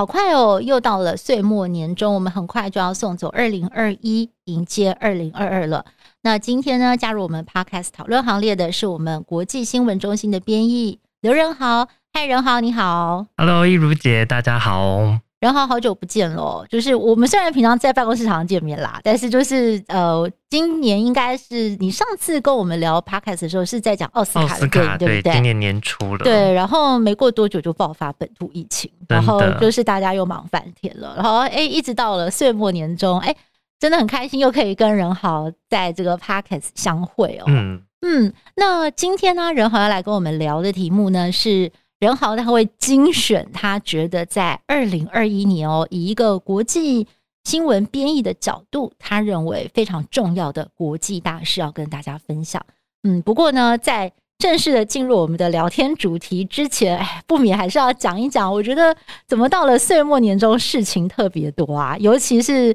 [0.00, 5.84] 好快哦，又到了岁末年终，我们很快就要送走二零二一，迎接二零二二了。
[6.22, 11.86] 那今天呢，加入我们 Podcast 讨论行列的是我们国际新闻中心的编译刘仁豪。
[12.14, 13.26] 嗨，仁豪，你好。
[13.36, 15.18] Hello，一如姐，大家好。
[15.40, 16.62] 仁豪，好久不见了。
[16.68, 25.32] 就是我们虽然平常在办公室常常见面啦，但是就是呃，今年应该是你上次跟我们聊 Podcast 的时候是在讲奥斯卡的电影，对不对？
[25.32, 26.24] 今年年初了。
[26.24, 31.14] 对，然后没过多久就爆发本土疫情，然后就是大家又忙翻天了。
[31.16, 33.34] 然后哎，一直到了岁末年终，哎，
[33.78, 37.44] 真的很开心又可以跟仁豪在这个 Podcast 相会哦。
[37.46, 41.72] 嗯嗯，那今天呢，仁豪要来跟我们聊的题目呢是。
[42.00, 47.06] 任豪他会精选，他觉得在二零二一年哦，以一个国际
[47.44, 52.64] 新闻编译的角度，他认为非常重要的国际大事要跟大家分享。
[53.02, 58.50] 嗯，不过呢，在正式的进入我们的聊天主题之前，哎，不免还是要讲一讲。
[58.50, 58.96] 我觉得
[59.28, 62.74] 怎么到了岁末年终，事情特别多啊，尤其是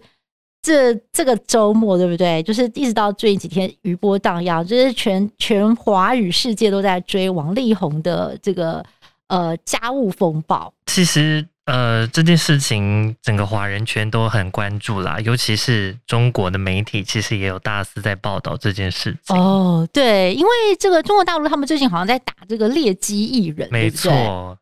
[0.62, 2.44] 这这个周末，对不对？
[2.44, 8.86] 就是一直到最近几天余波荡漾，就是全全华语世界都在追王力宏的这个。
[9.28, 19.36] 呃，家务风暴，其实呃，这件事情整个华人圈都很关注啦，尤其是中国的媒体，其实也有大肆在报道这件事情。
[19.36, 24.12] 哦，对，因为这个中国大陆他们最近好像在打这个劣迹艺人，没错，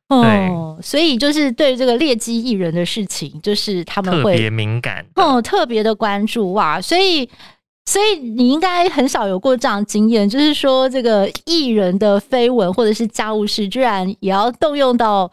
[0.08, 7.30] 哦，所以就是对这个劣迹艺人的事情，就是他们会特别敏感，哦，特别的关注哇，所以。
[7.86, 15.30] 所以你应该很少有过这样的经验，就是说这个艺人的绯闻或者是家务事，居然也要动用到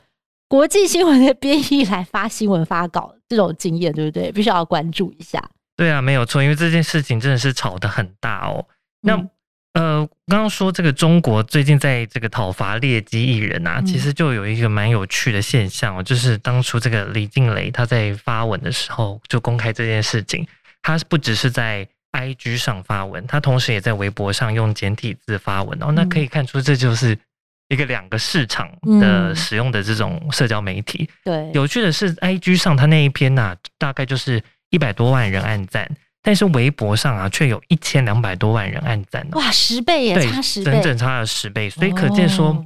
[0.48, 4.32] 国际新闻的编译来发新闻发稿，这种经验对不对？
[4.32, 5.40] 必须要关注一下。
[5.76, 8.66] 对啊，没有错，因为这件事情真的是吵得很大哦。
[9.02, 9.30] 那、嗯、
[9.74, 20.44] 呃，刚刚说这个中国最近在这个讨伐劣迹艺人啊，其实就有一个蛮有趣的现象哦，就是当初这个李静蕾她在发文的时候就公开这件事情，
[20.82, 21.86] 他不只是在。
[22.12, 27.16] IG 上发文，他同时也在微博上用简体字发文哦，那可以看出这就是
[27.68, 31.08] 一个两个市场的使用的这种社交媒体。
[31.24, 35.88] 对，有趣的是，IG 上他那一篇呐、啊，大概就是一百多万人按赞，
[36.22, 39.26] 但是微博上啊，却有一千两百多万人按赞。
[39.32, 42.64] 哇，十倍耶，差十倍，整整差了十倍，所以可见说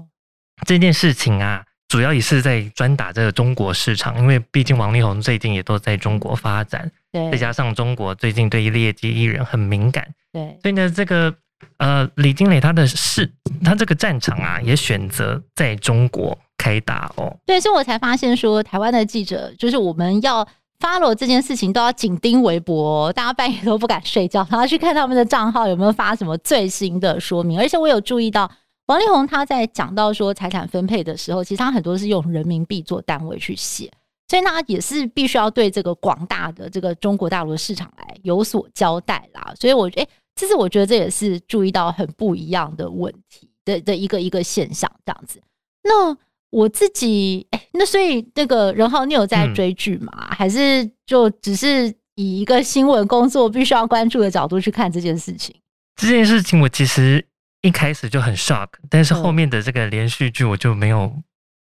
[0.67, 1.65] 这件事情啊。
[1.95, 11.33] 主要也是在专打这个中国市场，因为毕竟王力宏最近也都在中国发展，对，再加上中国最近对于劣迹艺人很敏感，对，所以呢，这个
[11.77, 13.33] 呃李金磊他的事，
[13.65, 17.33] 他这个战场啊，也选择在中国开打哦。
[17.47, 20.45] 对，所以我才发现说，台湾的记者就是我们要
[20.81, 28.51] follow 这件事情，都要紧盯微博，大家半夜都不敢睡觉，然后去看他们的账号有没有发什么最新的说明，而且我有注意到。
[28.87, 33.91] 王力宏他在讲到说财产分配的时候，其实他很多是用人民币做单位去写，
[34.29, 39.55] 所以他也是必须要对这个广大的这个中国大陆的市场来有所交代啦。
[39.59, 45.41] 所以我觉得，哎，其实我觉得这也是注意到很不一样的问题的的一个一个现象，这样子。
[45.83, 46.15] 那
[46.51, 50.13] 我自己，哎，那所以那个任浩，你有在追剧吗？
[50.29, 55.57] 嗯、还是就只是以一个新闻工作必须要关注的角度去看这件事情？
[55.97, 57.27] 这件事情，我其实。
[57.65, 61.11] 一开始就很 shock，但是后面的这个连续剧我就没有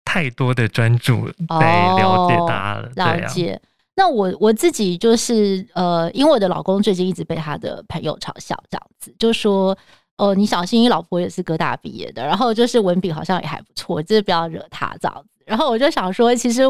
[0.07, 1.27] 太多的专注
[1.61, 2.89] 来了解他了。
[2.89, 3.61] 哦、了解。
[3.95, 9.77] 那我我自己就是呃，因为我的老公最近一直被他的朋友嘲笑，这样子就说
[10.17, 15.45] 哦、呃，你小心，你老婆也是哥大毕业的，然后就是文笔好像也还不错，就是不要惹他这样子。
[15.45, 16.62] 然后我就想说，其实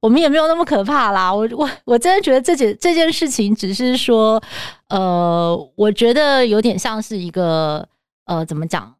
[0.00, 1.32] 我们也没有那么可怕啦。
[1.34, 4.38] 我我我真的觉得这件这件事情只是说，
[4.90, 7.88] 呃，我觉得有点像是一个。
[8.26, 8.94] 呃，怎么讲？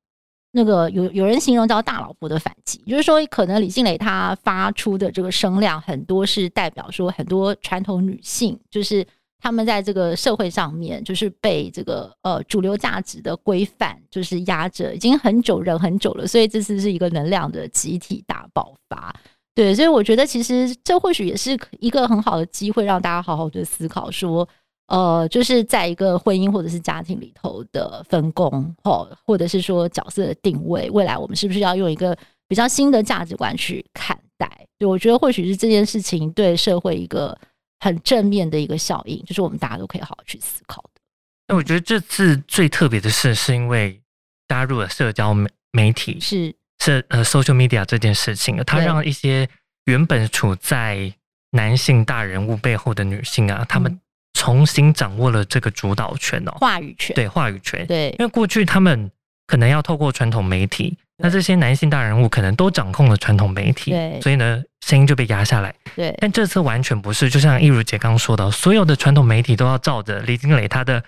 [0.52, 9.06] 那个有有人形容叫“大老婆”的反击，就是说，可能李静蕾她发出的这个声量很多，是代表说很多传统女性，就是
[9.38, 19.14] 她们在这个社会上面，就是被这个呃主流价值的规范就是压着，已经很久忍很久了，所以这次是一个能量的集体大爆发。
[19.54, 24.48] 对，所以我觉得其实这或许也是一个很好的机会，让大家好好的思考说。
[24.88, 32.16] 呃，就是在一个婚姻或者是家庭里头的分工，或或者是说角色的定位，未来我们是不是要用一个
[32.46, 34.48] 比较新的价值观去看待？
[34.78, 37.36] 对，我觉得或许是这件事情对社会一个
[37.80, 41.00] 很正面的一个效应，就是我们大家都可以好好去思考的。
[41.48, 44.00] 那我觉得这次最特别的事，是因为
[44.48, 49.48] 加入了社交媒媒体，是是呃 social media 这件事情，它让一些
[49.86, 51.12] 原本处在
[51.50, 54.00] 男性大人物背后的女性啊，她们
[54.46, 59.10] 重新掌握了这个主导权哦，话语权，对话语权，对，因为过去他们
[59.48, 66.16] 可能要透过传统媒体，那这些男性大人物可能都掌控了传统媒体，对，所以呢，声音就被压下来，对。
[66.20, 71.02] 但这次完全不是，就像易如姐刚刚说的，所有的传统媒体都要照着李金磊他的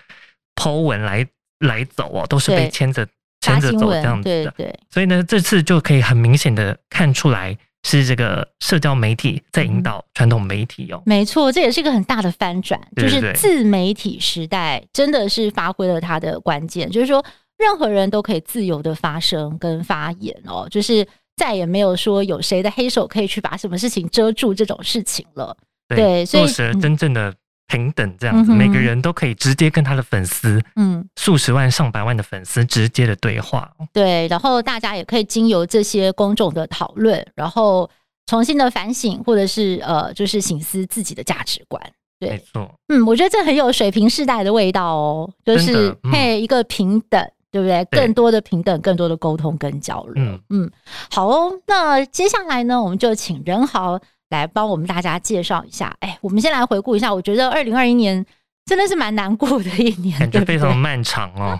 [0.55, 1.25] Po 文来
[1.59, 3.07] 来走哦，都是被牵着
[3.39, 4.79] 牵着走这样子的，对对。
[4.89, 7.57] 所以呢，这次就可以很明显的看出来。
[7.83, 17.23] 是这个社交媒体在引导传统媒体哦、嗯，没错，这也是一个很大的翻转，就是自媒体时代真的是发挥了它的关键，就是说
[17.57, 25.55] 任何人都可以自由的发声跟发言哦，就是再也没有说有谁的黑手可以去把什么事情遮住这种事情了，
[25.87, 26.47] 对，所以
[26.79, 27.33] 真正的。
[27.69, 33.71] 平等这样子，每个人都可以直接跟他的粉丝，嗯，数十万、上百万的粉丝直接的对话。
[33.93, 37.89] 对，然后大家也可以经由这些公众的讨论，然后
[38.25, 41.81] 重新的反省，或者是呃，就是省思自己的价值观。
[42.19, 42.69] 对，没错。
[42.89, 47.85] 嗯，我觉得这很有水平世代的味道哦，就是配一个平等，对不对？
[47.91, 50.23] 更多的平等，更多的沟通跟交流。
[50.23, 50.71] 嗯嗯，
[51.09, 51.53] 好哦。
[51.67, 53.99] 那接下来呢，我们就请仁豪。
[54.29, 57.13] 来帮我们大家介绍一下，哎，我们先来回顾一下。
[57.13, 58.23] 我觉得二零二一年
[58.65, 61.59] 真的是蛮难过的一年，感觉非常漫长哦。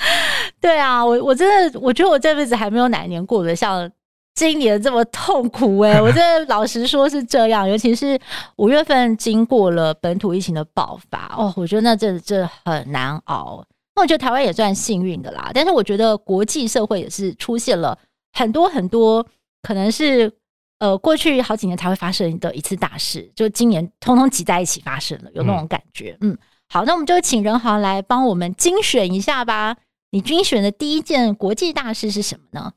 [0.60, 3.90] 对啊，我我真的，我觉得我这辈子还没有哪一年过得像
[4.34, 6.00] 今年这么痛苦哎！
[6.00, 8.18] 我真的 老实说是这样，尤其是
[8.56, 13.64] 五月份经过了本土疫情的爆发哦，我觉得那这这很难熬。
[13.96, 17.98] 那我觉得台湾也算幸运的啦，但是我觉得国际社会也是出现了
[18.32, 19.26] 很多很多
[19.62, 20.32] 可能是。
[20.80, 26.16] 呃，过去好几年才会发生的一次大事，就今年通通挤在一起发生了，有那种感觉。
[26.20, 26.38] 嗯，嗯，
[26.68, 29.76] 好，那我们就请任豪来帮我们精选一下吧。
[30.10, 32.72] 你精选的第一件国际大事是什么呢？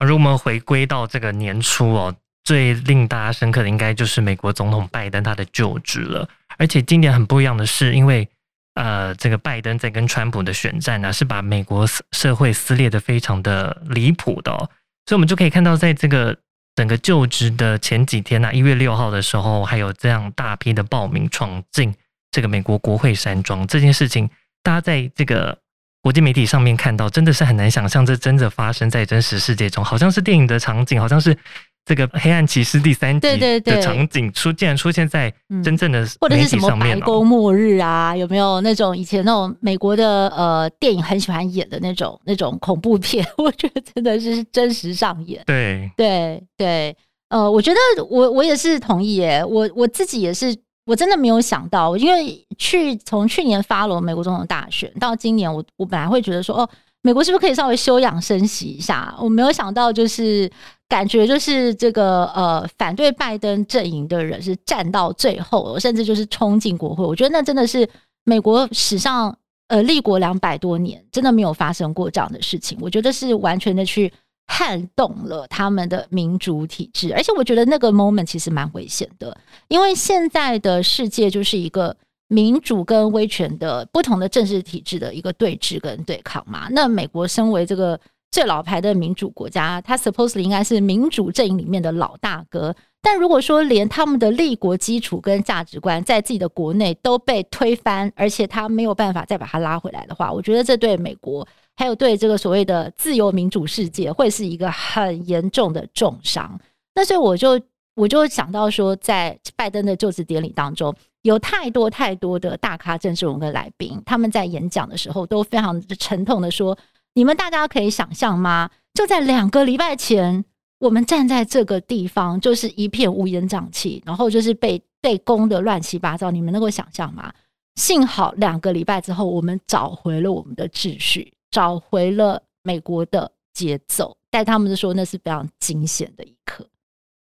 [0.00, 6.28] 如果我们回归到这个年初哦，最令大家深刻的应该就是美国总统拜登他的就职了。
[6.58, 8.26] 而且今年很不一样的是，因为
[8.74, 14.68] 呃，这个拜登在跟川普的选战呢、啊，是把美国社会撕裂的非常的离谱的哦，
[15.06, 16.36] 所以我们就可以看到在这个。
[16.74, 21.94] 整个就职的前几天呢、一月六号的时候，还有这样大批的报名闯进
[22.30, 24.28] 这个美国国会山庄这件事情，
[24.62, 25.58] 大家在这个
[26.00, 31.36] 国际媒体上面看到，真的是很难想象这真的发生在真实世界中，好像是电影的场景，好像是。
[31.84, 35.32] 这个黑暗骑士第三集的场景出，竟然出现在
[35.64, 38.16] 真正的或者是什么白宫末日啊？
[38.16, 43.26] 有没有那种以前那种美国的呃电影很喜欢演的那种那种恐怖片？
[43.36, 45.42] 我觉得真的是真实上演。
[45.44, 46.96] 对对对，
[47.30, 49.44] 呃，我觉得我我也是同意耶。
[49.44, 50.56] 我我自己也是，
[50.86, 56.70] 我真的没有想到，因为去从去年发了美国总统大选到今年，我我本来会觉得说，哦，
[57.02, 59.14] 美国是不是可以稍微休养生息一下？
[59.20, 60.50] 我没有想到就是。
[60.88, 67.02] 感觉就是这个呃，反对拜登阵营的人是站到最后，甚至就是冲进国会。
[67.02, 67.88] 我觉得那真的是
[68.24, 69.34] 美国史上
[69.68, 72.76] 呃立国两百多年，真的没有发生过这样的事情。
[72.78, 74.12] 我觉得是完全的去
[74.48, 79.34] 撼动了他们的民主体制，而且我觉得那个 moment 其实蛮危险的，
[79.68, 81.96] 因为现在的世界就是一个
[82.32, 86.68] 民主跟威权的不同的政治体制的一个对峙跟对抗嘛。
[86.70, 87.98] 那美国身为这个。
[88.34, 92.74] 最老牌的民主国家，他 supposedly 应该是民主阵营里面的老大哥。
[93.02, 101.46] 但如果说连他们的立国基础跟价值观在自己的国内都被推翻，而且他没有办法再把它拉回来的话，我觉得这对美国
[101.76, 106.58] 还有对这个所谓的自由民主世界会是一个很严重的重伤。
[106.94, 107.60] 那所以我就
[107.94, 116.76] 我就想到说，在拜登的就职典礼当中，有太多太多的大咖政治人物跟来宾，他们在演讲的时候都非常沉痛的说。
[117.14, 118.70] 你们大家可以想象吗？
[118.94, 120.42] 就在两个礼拜前，
[120.78, 126.30] 我们站在这个地方，就是一片乌烟瘴气，然后就是被被攻得乱七八糟。
[126.30, 127.30] 你们能够想象吗？
[127.74, 134.16] 幸好两个礼拜之后，我们找回了我们的秩序，找回了美国的节奏。
[134.30, 136.66] 但他们就说那是非常惊险的一刻。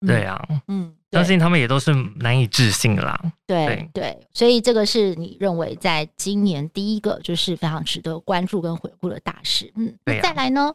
[0.08, 0.96] 对啊，嗯。
[1.16, 3.20] 相信他们也都是难以置信的啦。
[3.48, 9.72] 对对，对，所以这个是你认为在今年第一个就是非常值得关注跟回顾的大事。
[9.76, 10.22] 嗯，对啊。
[10.22, 10.74] 再来呢？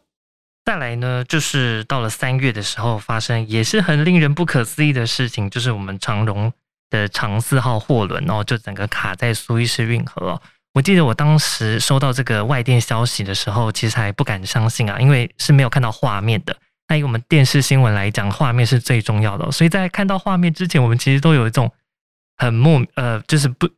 [0.64, 6.52] 再来呢，就是到了三月的时候发生，也是很令人不可思议的事情，就是我们长荣
[6.90, 10.42] 的长四号货轮哦，就整个卡在苏伊士运河哦。
[10.74, 16.56] 我记得我当时收到这个外电消息的时候，其实还不敢相信啊，因为是没有看到画面的。
[16.90, 19.48] 那以我们电视新闻来讲，画面是最重要的。
[19.52, 21.70] 所以在看到画面之前，我们其实都有一种
[22.36, 23.68] 很莫呃，就是不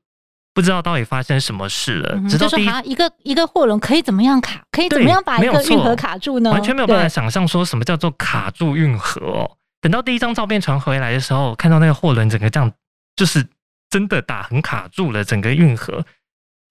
[0.54, 2.14] 不知道到底发生什么事了。
[2.16, 6.50] 嗯、直到第一，一个一个货轮可以怎么样卡，可以怎么样把一个运河卡住呢？
[6.50, 9.58] 完全没有办法想象说什么叫做卡住运河哦。
[9.82, 12.72] 等到第一张照片传回来的时候，看到那个货轮整个这样，
[13.14, 13.46] 就是
[13.90, 16.02] 真的打横卡住了整个运河。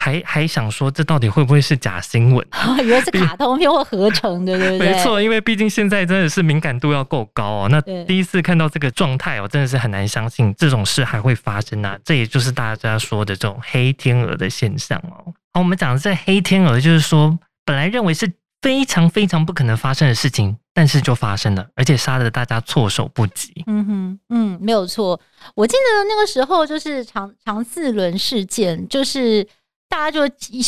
[0.01, 2.43] 还还想说，这到底会不会是假新闻？
[2.83, 4.91] 以为是卡通片或合成的， 对不对？
[4.91, 7.67] 没错，因为毕竟现在真的是敏感度要够高哦。
[7.69, 11.95] 那第一次看到这个状态哦，真的是很难相信这种事还会发生啊！
[12.03, 15.31] 这也就是大家说的这种黑天鹅的现象哦。
[15.53, 18.27] 好，我们讲的这黑天鹅，就是说本来认为是
[18.59, 23.63] 非常非常不可能发生的事情，但是就发生了，而且杀得大家措手不及。
[23.67, 25.19] 嗯哼，嗯，没有错。
[25.53, 29.47] 我记得那个时候就是长长四轮事件，就是。
[29.91, 30.21] 大家就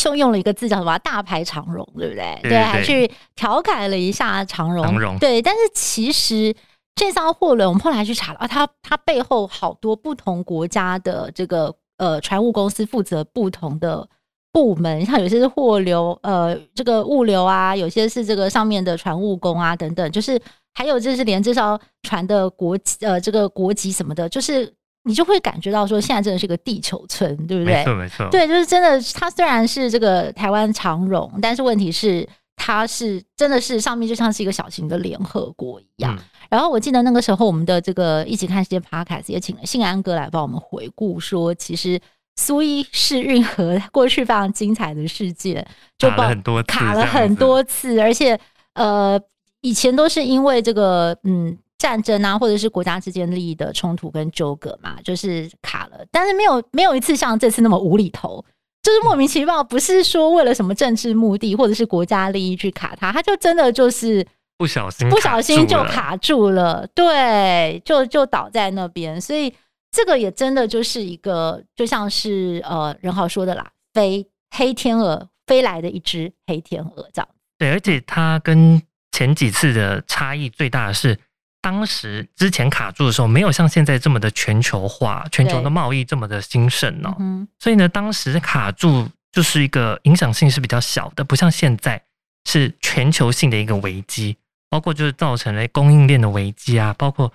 [0.04, 2.38] 用用了一个字叫什么“大排长荣”，对不对？
[2.42, 4.84] 对，还去调侃了一下长荣。
[4.84, 6.54] 长荣对，但是其实
[6.94, 14.06] 这艘货轮，我们后来去查了啊，它它背后好多不同国家的这个呃船务公司负责不同的
[14.52, 20.38] 部门，像有些是货流呃这个物流啊，有些是这个上面的船务工啊等等，就是
[20.74, 24.70] 还有就是连这艘船的国籍呃这个国籍什么的，就是。
[25.06, 27.74] 你就会感觉到说，现在真的是个地球村，对不对？
[27.74, 28.28] 没错，没错。
[28.30, 28.98] 对，就是真的。
[29.12, 36.16] 它虽然是这个台湾长荣，但是问题是，它是真的是上面就像是一个小型的联合国一样。
[36.16, 42.00] 嗯、然后我记得那个时候，我们的这个一起看世界 Podcast 也请了信安哥来帮我们回顾，说其实
[42.36, 45.66] 苏伊士运河过去非常精彩的世界，
[45.98, 48.40] 就卡了很多次，卡了很多次，而且
[48.72, 49.20] 呃，
[49.60, 51.58] 以前都是因为这个嗯。
[51.84, 55.98] 战争啊，或者是国家之间利益的冲突跟纠葛嘛，就是卡了。
[56.10, 58.42] 但是没有没有一次像这次那么无厘头，
[58.82, 64.26] 就是莫名其妙，不是说为了什么政治目的或者是国家利益去卡它，它就真的就是
[64.56, 69.20] 不小心不小心就卡住了，对，就就倒在那边。
[69.20, 69.52] 所以
[69.92, 74.26] 这个也真的就是一个，就像是呃任豪说的啦，飞
[74.56, 77.28] 黑天鹅飞来的一只黑天鹅这样。
[77.58, 78.80] 对，而且它跟
[79.12, 81.18] 前几次的差异最大的是。
[81.64, 87.16] 当时之前卡住的时候，没有像现在这么的全球化，全球的贸易这么的兴盛哦。
[87.18, 92.02] 嗯、所以呢，当时卡住就是一个影响性是比较小的，不像现在
[92.44, 94.36] 是全球性的一个危机，
[94.68, 97.32] 包括就是造成了供应链的危机啊，包括。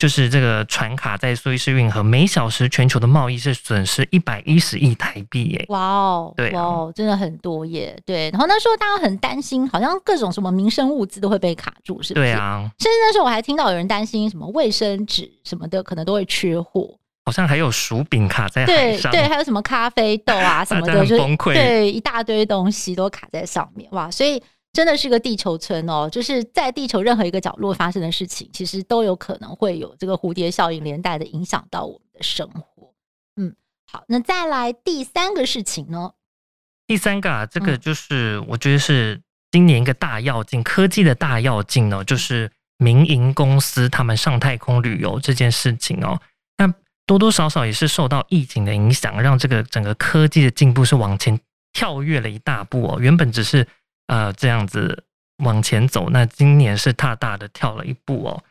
[0.00, 5.66] 就是这个船卡在苏伊士运河，每小时全球的贸易是损失一百一十亿台币耶！
[5.68, 7.94] 哇哦，对、啊，哇哦，真的很多耶！
[8.06, 12.24] 对，然后那时候大家很担心，好像各种什么民生物资都会被卡住，是不是？
[12.24, 24.10] 对啊，甚至那时候我还听到有人担心什么卫生纸什么的可能都会缺货，好像还有薯饼卡在海上，对对，还有什么咖啡豆啊 什么的，就崩溃，对，一大堆东西都卡在上面，哇！
[24.10, 24.42] 所以。
[24.72, 32.94] 真的是个地球村哦，就是在地球任何一个角落发生的事情，其实都有可能会有这个蝴蝶效应连带的影响到我们的生活。
[33.36, 33.54] 嗯，
[33.90, 36.12] 好，那再来第三个事情呢？
[36.86, 46.20] 第三个啊，这个就是我觉得是今年一个大要进，科技的大要进呢，就是民营公司他们上太空旅游这件事情哦。
[46.58, 46.72] 那
[47.06, 51.38] 多多少少也是受到疫情的影响，让这个整个科技的进步是往前
[51.72, 52.98] 跳跃了一大步哦。
[53.00, 53.66] 原本只是
[54.10, 55.04] 呃，这样子
[55.38, 58.42] 往前走，那今年是大大的跳了一步哦。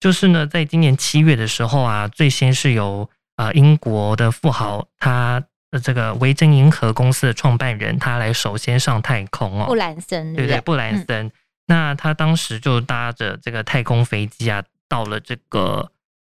[0.00, 9.66] 就是呢，在今年七月的时候啊，最先是由呃英国的富豪，他的这个维珍银河公司的创办人，他来首先上太空哦。
[9.66, 11.26] 布兰森，对对，布兰森。
[11.26, 11.32] 嗯、
[11.66, 15.92] 那他当时就搭着这个太空飞机啊，到了这个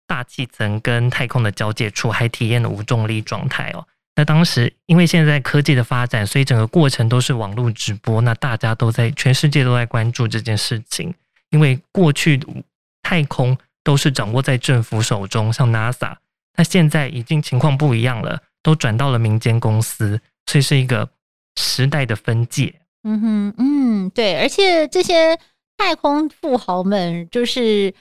[0.07, 3.87] 大气层跟太空的交界处，还体验了无重力状态哦。
[4.14, 8.21] 那当时，因为现在科技的发展，所以整个过程都是网络直播。
[8.21, 11.14] 那大家都在全世界都在关注这件事情，
[11.50, 12.38] 因为过去
[13.02, 16.14] 太空都是掌握在政府手中，像 NASA。
[16.57, 21.09] 那现在已经情况不一样了，都转到了民间公司，所以是一个
[21.57, 22.75] 时代的分界。
[23.04, 25.38] 嗯哼，嗯，对，而且这些
[25.78, 27.95] 太空富豪们就是。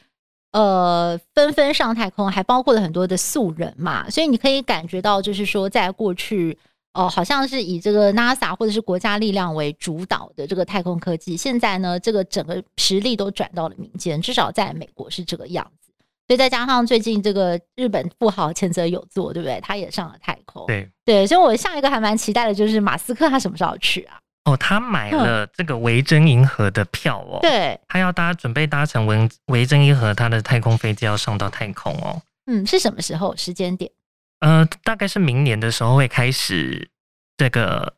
[0.51, 6.57] 呃，纷纷上太空，还包括了很多的素人嘛，所以你可以感觉到，就是说，在过去，
[6.93, 15.93] 哦、呃，好像是以这个 NASA 或者是国家力量为主导的这个太空科技，现在呢，这个整个实力都转到了民间，至少在美国是这个样子。
[16.27, 19.59] 所以再加上最近这个日本富豪前泽有作，对不对？
[19.61, 24.17] 他也上了太空，对对，所以我下一个还蛮期待的，就是马斯克他什么时候去啊？
[24.45, 32.21] 哦，他买了这个维珍银河的票哦，对，他要搭准备搭乘维维珍银河他的太空飞机要上到太空哦。
[32.47, 33.35] 嗯，是什么时候？
[33.35, 33.91] 时间点？
[34.39, 36.89] 呃，大概是明年的时候会开始
[37.37, 37.93] 这个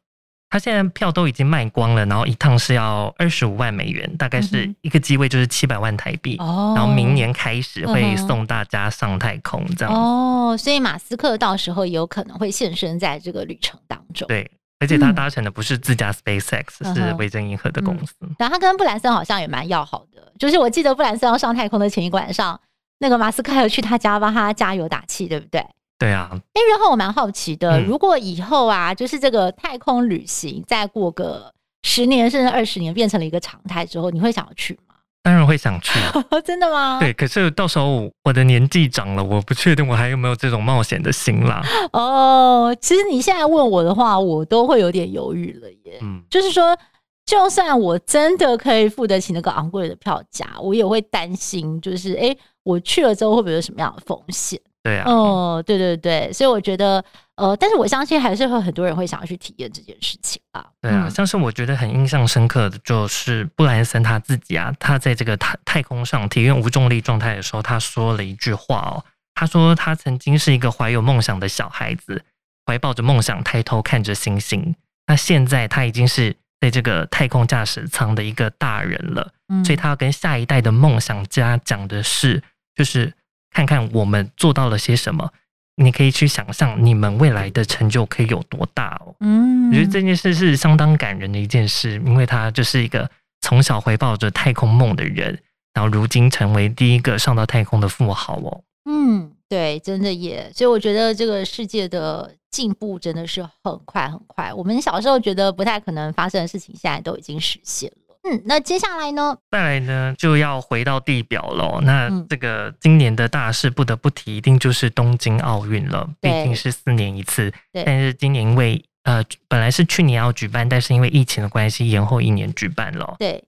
[0.49, 6.35] 他现在票都已经卖光了，然后一趟是要二十五万美元，大概是一个机位就是七百万台币。
[6.37, 9.91] 哦、嗯，然后明年开始会送大家上太空，这样。
[9.91, 14.27] 哦，所以马斯克到时候也有可能会现身在这个旅程当中。
[14.27, 14.51] 对，
[14.83, 18.13] 而且他搭乘的不是自家 SpaceX，、嗯、是维珍银河的公司。
[18.37, 22.59] 然后他跟布兰森好像也蛮要好的，就是我记得布兰森要上太空的前一个晚上，
[22.99, 25.65] 那个马斯克还有去他家帮他加油打气，对不对？
[25.97, 34.92] 对啊，哎，然后我蛮好奇的，如果以后啊，就是这个太空旅行再过个十年甚至二十年变成了一个常态之后，你会想要去吗？
[35.23, 35.97] 当然会想去，
[36.43, 36.99] 真的吗？
[36.99, 41.63] 对，可是到时候我的年纪长了，我不确定我还有没有这种冒险的心啦。
[41.93, 45.97] 哦，其实你现在问我的话，我都会有点犹豫了耶。
[46.01, 46.77] 嗯，就是说，
[47.25, 54.59] 就算我真的可以付得起那个昂贵的票价，我也会担心，就是哎，我去了之后会不会有什么样的风险？
[54.83, 57.01] 对啊，哦，对对对，所以我觉得，
[57.37, 60.65] 呃，但是我相信还是会很多人会想要去体验这件事情啊。
[60.81, 72.21] 对啊，像是我觉得很印象深刻的就是布兰森他自己啊，他在这个太太空上体验无重力状态的时候，他说了一句话哦，他说他曾经是一个怀有梦想的小孩子，
[72.65, 74.75] 怀抱着梦想抬头看着星星，
[75.07, 82.43] 那现在他已经是在这个太空驾驶舱的一个大人了，嗯，所以他要跟下一代的梦想家讲的是，
[82.75, 83.13] 就是。
[83.53, 85.31] 看看我们做到了些什么，
[85.75, 89.15] 你可以去想象你们未来的成就可以有多大哦。
[89.19, 93.09] 嗯，我觉得这件事是相当感人的一件事，因为他就是一个
[93.41, 95.39] 从小怀抱着太空梦的人，
[95.73, 98.61] 然后如今成为第一个上到太空的富豪哦。
[98.85, 100.51] 嗯，对，真的耶。
[100.53, 104.53] 所以我觉得这个世界的进步真的是很快很快。
[104.53, 108.02] 我们小时候觉得不太可能发生的事情，现在都已经实现了。
[108.25, 109.37] 嗯，那接下来呢？
[109.51, 111.81] 再来呢，就要回到地表喽。
[111.81, 116.09] 那这个今年的大事不得不提，一定就是东京奥运了。
[116.21, 117.53] 毕竟是四年一次，
[117.85, 123.17] 但是今年因为呃本来是去年要举办，但是因为疫情的关系延后一年举办了。
[123.19, 123.43] 对，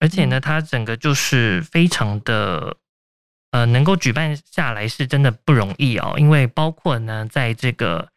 [0.00, 2.76] 而且呢，它整个就是非常的
[3.52, 8.08] 呃能够举办下来是真的不容易哦，因为包括呢在这个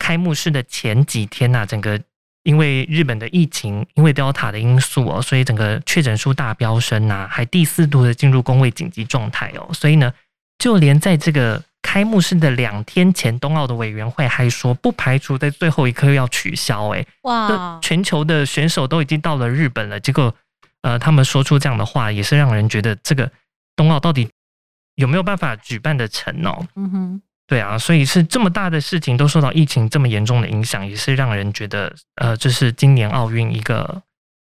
[0.00, 2.00] 开幕式的前几天呐、啊，整个。
[2.44, 10.12] 因为日本的疫情，因为 Delta 的因素哦，所以整个确诊数大飙升呐，还第四度的进入工位紧急状态哦，所以呢，
[10.58, 16.90] 就连在这个开幕式的两天前，冬奥的委员会还说不排除在最后一刻要取消。
[16.90, 17.78] 哎，哇！
[17.82, 20.34] 全球的选手都已经到了日本了，结果
[20.82, 23.30] 呃，他们说出这样的话，也是让人觉得这个
[23.74, 24.28] 冬奥到底
[24.96, 26.66] 有没有办法举办得成哦？
[26.76, 27.22] 嗯哼。
[27.46, 34.02] 对啊，所以是这么大的事情都受到疫情这么严重的影响，也是让人觉得，呃，这是今年奥运一个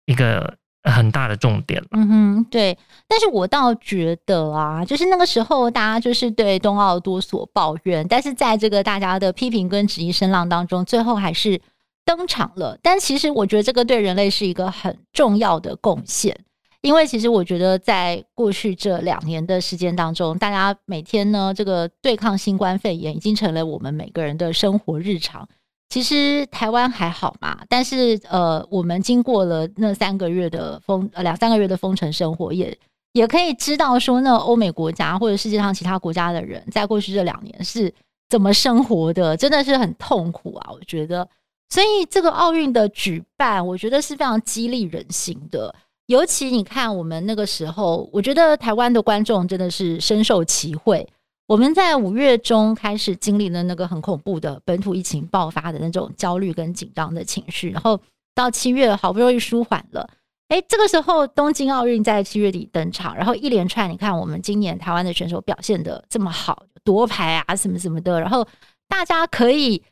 [0.06, 0.54] 一个
[0.84, 1.88] 很大的重点了。
[1.92, 2.78] 嗯哼，对。
[3.08, 11.60] 但是我倒觉得啊，就是那个时候大家就是对冬奥多所抱怨，但是在这个大家的批评跟质疑声浪当中，最后还是
[12.04, 12.78] 登场了。
[12.80, 16.38] 但其实我觉得这个对人类是一个很重要的贡献。
[16.84, 25.48] 因为其实我觉得，在过去这两年的时间当中，大家每天呢，这个对抗新冠肺炎已经成了我们每个人的生活日常。
[25.88, 32.76] 其实台湾还好嘛，但是呃，我们经过了那三个月的封，呃，两三个月的封城生活，也
[33.14, 37.90] 也可以知道说，那欧美国家或者世界上其他国家的人，在过去这两年是
[38.28, 40.70] 怎么生活的，真的是很痛苦啊！
[40.70, 41.26] 我觉得，
[41.70, 45.74] 所以这个奥运的举办，我觉得是非常激励人心的。
[46.06, 51.06] 尤其你看，我们那个时候，我觉得台湾的观众真的是深受其惠。
[51.46, 57.98] 我们在五月中开始经历了那个很恐怖的本土疫情爆发的那种焦虑跟紧张的情绪，然后
[58.34, 60.06] 到七月好不容易舒缓了。
[60.48, 68.46] 诶，这个时候东京奥运在七月底登场，然后一连串，你看我们今年台湾的选手表现的这么好，夺牌啊什么什么的，然后
[68.88, 69.82] 大家可以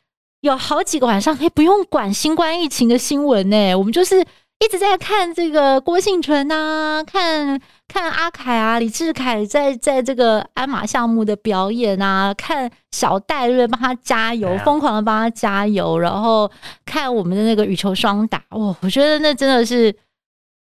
[0.41, 4.23] 有好几个晚上可以不用管新冠疫情的新闻呢，我们就是。
[4.59, 16.49] 一直在看这个郭婞淳啊，看看阿凯啊，李志凯在在这个鞍马项目的表演啊，看小戴瑞帮他加油，疯狂的帮他加油，然后
[16.85, 19.93] 看我们的那个羽球双打，哇，我觉得那真的是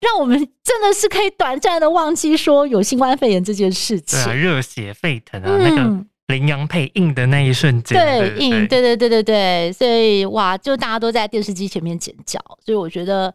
[0.01, 13.31] 让我们真的是可以短暂的忘记说有新冠肺炎这件事情，对啊，热血沸腾啊，嗯、那个羚羊配硬的那一瞬间，对，硬，对对对对对，所以哇，就大家都在电视机前面尖叫，所以我觉得。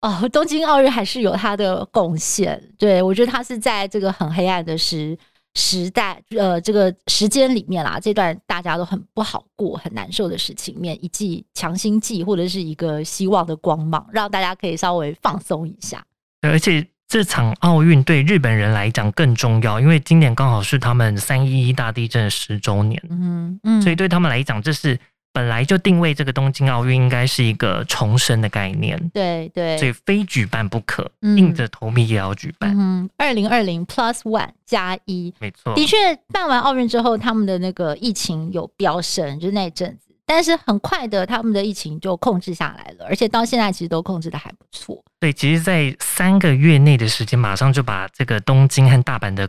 [0.00, 5.18] 哦，东京奥运还是有它的贡献，对，我觉得它是在这个很黑暗的时
[5.54, 16.04] 时代，呃，这个时间里面啦，这段大家都很不好过、很难受的事情面，一剂强心剂或者是一个希望的光芒，让大家可以稍微放松一下。
[16.42, 24.96] 而且这场奥运对日本人来讲更重要，因为今年刚好是他们三一一大地震十周年，嗯嗯，所以对他们来讲，这是。
[25.38, 32.74] 本来就定位这个东京奥运应该是一个重生的概念，对对，所以非举办不可，嗯硬着头皮也要举办。
[32.76, 35.96] 嗯，二零二零 plus one 加一，没错，的确
[36.32, 45.00] 办完奥运之后，他们的那个疫情有飙升，就是那一阵子，但是很快的，他们的疫情就控制下来了，而且到现在其实都控制的还不错。
[45.20, 49.48] 对，其实，在三个月内的时间，马上就把这个东京和大阪的。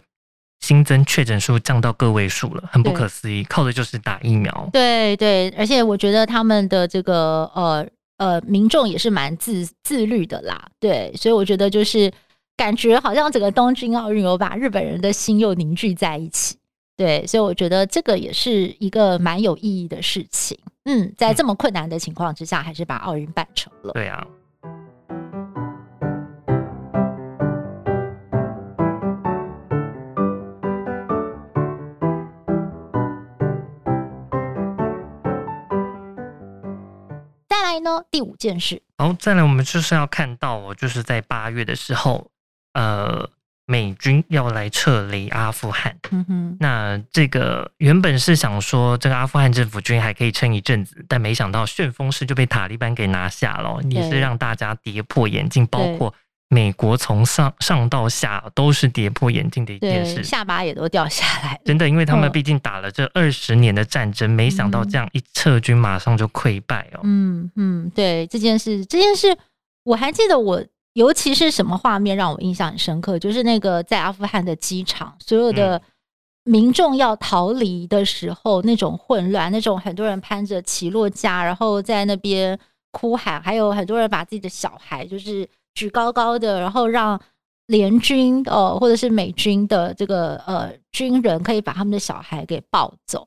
[0.60, 4.70] 新增确诊数降到个位数了，很不可思议，靠的就是打疫苗。
[4.74, 10.70] 对对，而且我觉得他们的这个呃呃民众也是蛮自自律的啦。
[10.80, 12.12] 对，所以我觉得就是
[12.58, 16.58] 感觉好像整个东京奥运有把日本人的心又凝聚在一起。
[16.98, 20.60] 对，所以我觉得这个也是一个蛮有意义的事情。
[20.84, 23.94] 嗯，在这么困难的情况之下，还是把奥运办成了。
[23.94, 24.26] 对啊。
[38.12, 42.30] 第五件事，好，再来，我们就是要看到哦，就是在八月的时候，
[42.74, 43.30] 呃，
[43.66, 45.98] 美军要来撤离阿富汗。
[46.12, 56.14] 嗯哼，那这个原本是想说，这个阿富汗政府军还可以撑一阵子，但没想到旋风式就被塔利班给拿下了，也是让大家跌破眼镜，包括。
[56.52, 61.62] 美国从上上到下都是跌破眼镜的一件事，下巴也都掉下来。
[61.64, 67.02] 真的，因为他们毕竟打了这二十年的战争，嗯，没想到这样一撤军，马上就溃败哦。
[67.04, 69.38] 嗯嗯，对这件事，这件事
[69.84, 75.80] 我还记得我，我尤其是什么画面让我印象很深刻，就是那个在阿富汗的机场，所有的
[76.46, 82.60] 民众要逃离的时候，嗯，那种混乱，那种很多人攀着起落架，然后在那边
[82.90, 85.48] 哭喊，还有很多人把自己的小孩就是。
[85.80, 87.18] 举高高的，然后让
[87.68, 93.26] 联军呃或者是美军的这个呃军人可以把他们的小孩给抱走。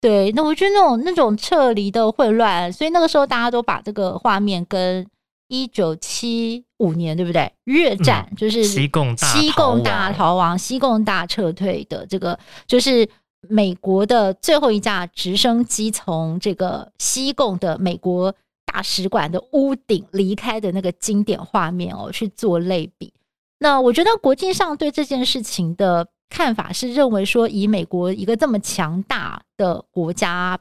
[0.00, 5.06] 对，那我觉得那种那种撤离的混乱，所以那个时候大家都把这个画面跟
[5.46, 7.52] 一九七五年对不对？
[7.64, 12.36] 越战就是西贡西贡大逃亡、西贡大撤退的这个，
[12.66, 13.08] 就是
[13.48, 18.34] 美国的最后一架直升机从这个西贡的美国。
[18.72, 23.12] 大使馆的屋顶离开的那个经典画面哦，去做类比。
[23.58, 30.58] 那我觉得国际上对这件事情的看法是认为说，以美国一个这么强大的国家，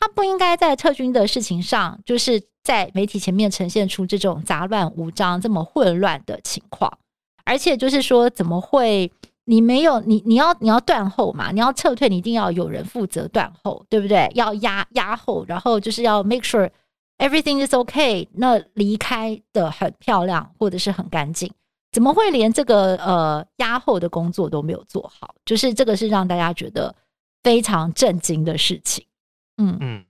[0.00, 6.90] 他不应该在撤军的事情上，就是在媒体前面呈现出这种杂乱无章、这么混乱的情况。
[7.44, 9.12] 而且就是说，怎么会
[9.44, 11.52] 你没有你你要你要断后嘛？
[11.52, 14.30] 你要撤退，你一定要有人负责断后，对不对？
[14.34, 16.70] 要压压后，然后就是要 make sure。
[17.22, 18.26] Everything is okay。
[18.32, 21.52] 那离开的很漂亮，或者是很干净，
[21.92, 25.32] 怎么会连这个呃压后的工作都没有做好？
[25.44, 26.92] 就是这个是让大家觉得
[27.44, 29.06] 非常震惊的事情。
[29.56, 30.04] 嗯嗯，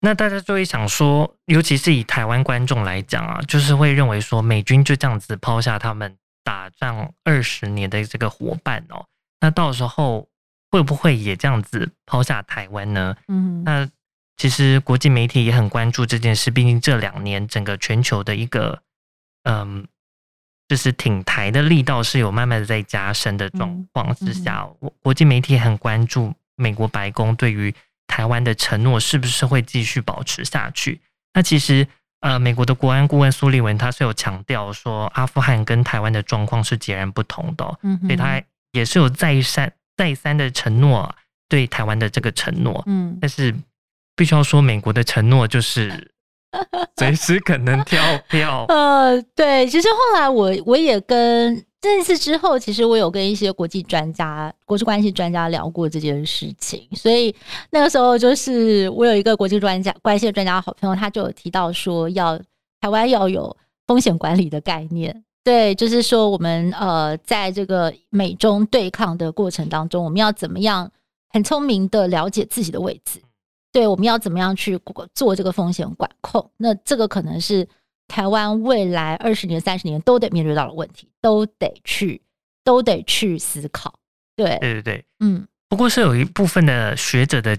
[0.00, 9.06] 那大家就会想说，尤其是以台湾观众来讲啊，就是会认为说，美军就这样子抛下他们打仗二十年的这个伙伴哦，
[9.40, 10.28] 那到时候
[10.70, 13.16] 会不会也这样子抛下台湾呢？
[13.28, 13.88] 嗯，那。
[14.36, 18.82] 其实国际媒体也很关注这件事，毕竟这两年整个全球的一个，
[19.44, 19.86] 嗯，
[20.66, 27.72] 就是挺台的力道是有慢慢的在加深的状况之下，国、嗯、国际媒体很关注美国白宫对于
[28.08, 31.00] 台湾的承诺是不是会继续保持下去。
[31.34, 31.86] 那其实，
[32.20, 38.42] 呃，美国的国安顾问苏利文他是有强调说，阿富汗跟台湾的状况是截然不同的，嗯，所以他
[38.72, 41.14] 也是有再三再三的承诺
[41.48, 43.54] 对台湾的这个承诺，嗯，但是。
[44.14, 46.12] 必须要说，美国的承诺就是
[46.98, 48.66] 随时可能跳票。
[48.68, 56.86] 呃，对，其实后来我我也跟这一次之后，其实我有跟一些国际专家、国际关系专家聊过这件事情。
[56.94, 57.34] 所以
[57.70, 62.38] 那个时候，就是我有一个国际专家、关系专家好朋友，他就有提到说，要
[62.80, 65.24] 台湾要有风险管理的概念。
[65.42, 70.88] 对，就是说我们呃，在这个美中对抗的过程当中，我们要怎么样
[71.30, 73.20] 很聪明的了解自己的位置。
[73.72, 74.78] 对，我们要怎么样去
[75.14, 76.50] 做这个风险管控？
[76.58, 77.66] 那这个可能是
[78.06, 82.20] 台湾未来二十年、三十年都得面对到的问题，都得去，
[82.62, 83.94] 都得去思考。
[84.36, 85.46] 对，对对对，嗯。
[85.70, 87.56] 不过是有一部分的学者的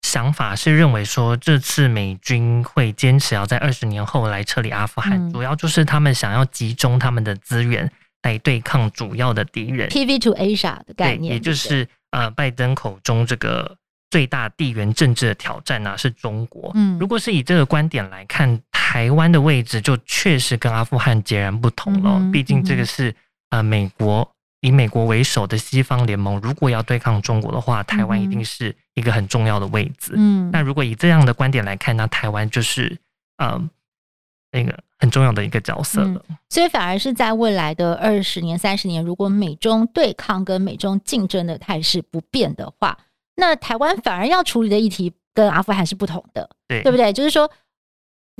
[0.00, 9.90] 想法是认为说，这次美军会坚持要在二十年后来撤离阿富汗，嗯，主要就是他们想要集中他们的资源来对抗主要的敌人。
[9.90, 13.76] Pivot to Asia 的概念，也就是呃，拜登口中这个。
[14.12, 16.70] 最大地缘政治的挑战呢、啊、是中国。
[16.74, 22.20] 嗯，如果是以这个观点来看，台湾的位置就确实跟阿富汗截然不同了。
[22.30, 23.14] 毕竟这个是
[23.48, 30.12] 呃美国以美国为首的西方联盟，如果要对抗中国的话，台湾一定是一个很重要的位置。
[30.14, 32.94] 嗯，那如果以这样的观点来看，那台湾就是
[33.38, 33.58] 呃
[34.50, 36.22] 那个很重要的一个角色了。
[36.28, 42.98] 嗯，所以反而是在未来的二十年、三十年，如果美中对抗跟美中竞争的态势不变的话，
[43.36, 47.12] 那台湾反而要处理的议题跟阿富汗是不同的，对，对不对？
[47.12, 47.50] 就是说。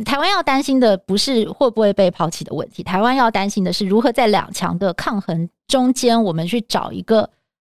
[0.06, 7.28] 台湾要担心的不是会不会被抛弃的问题，台湾要担心的是如何在两强的抗衡中间，我们去找一个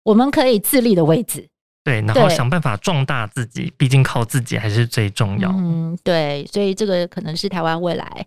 [0.01, 1.49] 我们可以自立的位置。
[1.84, 5.51] 对，然后想办法壮大自己，毕竟靠自己还是最重要。
[5.51, 8.25] 嗯，对，所以这个可能是台湾未来，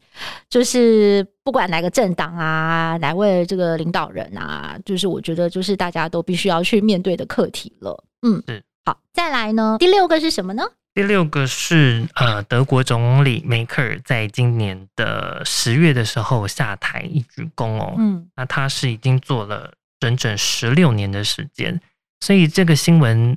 [0.50, 8.04] 就是不管哪个政党啊，哪位这个领导人啊，就是我觉得就是大家都必须要去面对的课题了。
[8.20, 8.62] 嗯，是。
[8.88, 10.62] 好，再来呢，第六个是什么呢？
[10.94, 21.78] 第六个是呃，德国总理梅克尔在今年的十月的时候下台一鞠躬哦，嗯，那他是已经做了整整十六年的时间，
[22.20, 23.36] 所以这个新闻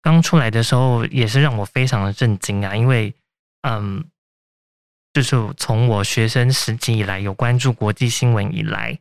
[0.00, 3.12] 刚出来的时候也是让我非常的震惊啊，因为
[3.62, 4.04] 嗯，
[5.12, 8.96] 就是从我学生时期以来有关注国际新闻以来，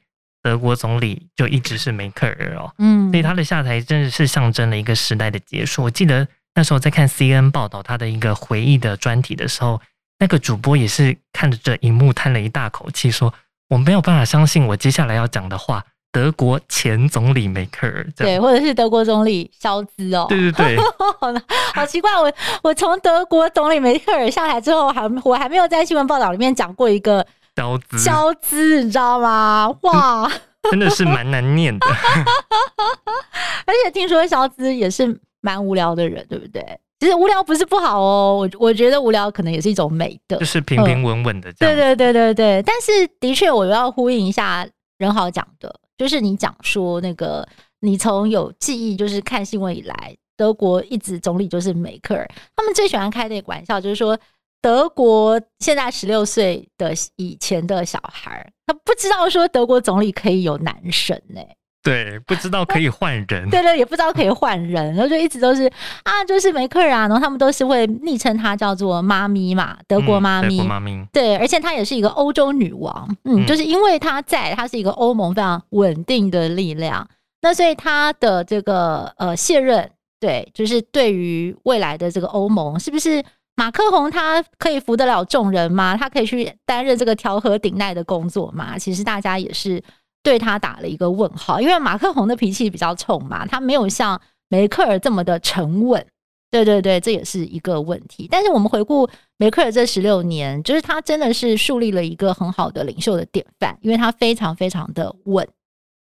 [0.46, 5.82] 德国总理就一直是梅克尔哦，嗯，所以他的下台真的是象征了一个时代的结束。
[5.82, 6.28] 我记得。
[6.58, 9.82] 那时候在看 CNN 报道他的一个回忆的专题的时候，
[10.20, 13.34] 那个主播也是看着这荧幕叹了一大口气，说
[13.68, 20.78] ：“我没有办法相信我接下来要讲的话。”德国前总理梅克尔，对，或者是德国总理肖兹哦，对对对，
[21.76, 22.32] 好奇怪，我
[22.64, 29.76] 我从德国总理梅克尔下台之后，还我还没有在新闻报道里面讲过一个肖兹，肖兹，你知道吗？
[29.84, 30.32] 哇，
[30.70, 31.88] 真的是蛮难念的，
[33.66, 35.20] 而且听说肖兹也是。
[35.46, 36.66] 蛮无聊的人，对不对？
[37.00, 41.76] 其实无聊不是不好哦，我我觉得无聊可能也是一种美德，就是平平稳稳的这样。
[41.76, 47.48] 对对对对对，但是的确，我要呼应一下任豪讲的，就是你讲说那个，
[47.82, 54.18] 你从有记忆就是看新闻以来，德国一直总理就是梅克尔，他们最喜欢开的一个玩笑就是说，
[54.62, 61.58] 德国现在十六岁的以前的小孩，他不知道说德国总理可以有男神呢、欸。
[61.84, 77.08] 对，不知道可以换人，对对，也不知道可以换人，然后就一直都是啊，就是梅克尔啊，然后他们都是会昵称她叫做妈咪嘛，德国妈咪，德国妈咪，对，而且她也是一个欧洲女王，嗯，就是因为她在，她是一个欧盟非常稳定的力量，
[77.44, 79.88] 那所以她的这个呃卸任，
[80.20, 83.24] 对，就是对于未来的这个欧盟，是不是
[83.56, 85.98] 马克宏他可以服得了众人吗？
[85.98, 88.78] 他可以去担任这个调和顶戴的工作吗？
[88.78, 89.84] 其实大家也是。
[90.24, 96.04] 对他打了一个问号，因为马克宏的脾气比较冲嘛，他没有像梅克尔这么的沉稳。
[96.50, 98.28] 对对对，这也是一个问题。
[98.32, 105.48] 但是我们回顾梅克尔这十六年，就是他真的是树立了一个很好的领袖的典范，因为他非常非常的稳，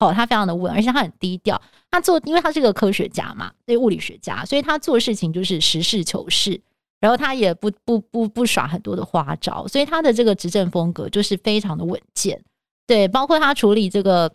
[0.00, 1.58] 哦，他非常的稳，而且他很低调。
[1.90, 6.60] 他做，因为他是个科学家嘛，对物理学家，所以他做事情就是实事求是，
[7.00, 12.40] 然后他也不不不不耍很多的花招，所以他的这个执政风格就是非常的稳健。
[12.86, 14.30] 对，包括他处理这个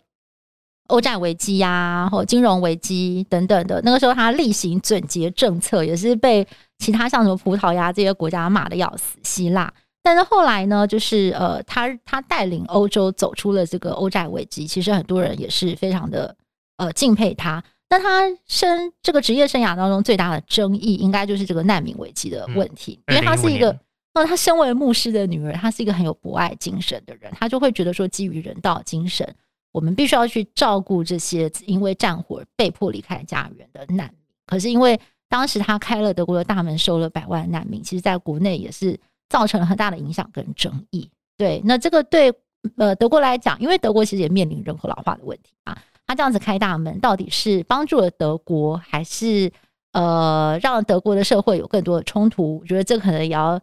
[0.88, 6.46] 欧债危机呀，或金融危机等等的，那个时候他厉行总结政策，也是被
[6.78, 9.72] 其他像什么葡萄牙这些国家骂的要死，希腊。
[10.02, 16.34] 但是后来呢，就是呃，他他带领欧洲走出了这个欧债危机，其实很多人也是非常的
[16.78, 17.62] 呃敬佩他。
[17.88, 23.78] 但他生这个职业生涯当中最大的争议，应该就是这个难民危机的问题，嗯、因为他是一个。
[24.18, 29.30] 那他身为牧师的女儿，她是一个很有博爱精神的人，她就会觉得说，基于人道精神，
[29.72, 34.18] 我们必须要去照顾这些因为战火被迫离开家园的难民。
[34.46, 41.10] 可是因为当时他开了德国的大门，收了百万难民，其实在国内也是造成了很大的影响跟争议。
[41.36, 42.32] 对，那这个对
[42.78, 49.52] 呃德国来讲，因为德国其实也面临人口老化的问题啊，他这样子开大门，到底是帮助了德国，还是
[49.92, 52.58] 呃让德国的社会有更多的冲突？
[52.60, 53.60] 我觉得这可能也要。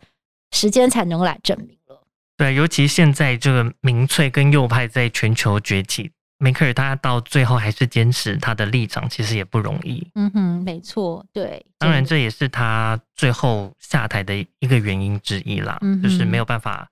[0.55, 1.99] 时间才能来证明了。
[2.37, 10.07] 对，尤其现在这个民粹跟右派在全球崛起，梅克尔他到最后还是坚持他的立场，其实也不容易。
[10.13, 11.65] 嗯哼，没错，对。
[11.79, 16.87] 当然，这也是他最后下台的一个原因之一啦，嗯、就是没有办法，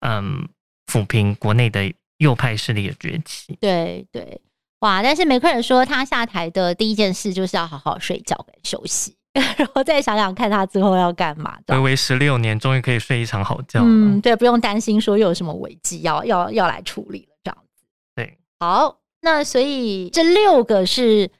[0.00, 0.46] 嗯，
[0.86, 3.56] 抚平国内的右派势力的崛起。
[3.58, 4.38] 对对，
[4.80, 5.02] 哇！
[5.02, 9.16] 但是梅克尔说，他下台的第一件事就是要好好睡觉跟休息。
[9.58, 11.74] 然后再想想看他之后要干嘛的。
[11.74, 13.80] 睽违十六年，终于可以睡一场好觉。
[13.82, 17.84] 嗯，对，不用担心说又有什么危机要要要来处理了，这样子。
[18.14, 21.30] 对，好，那所以这六个是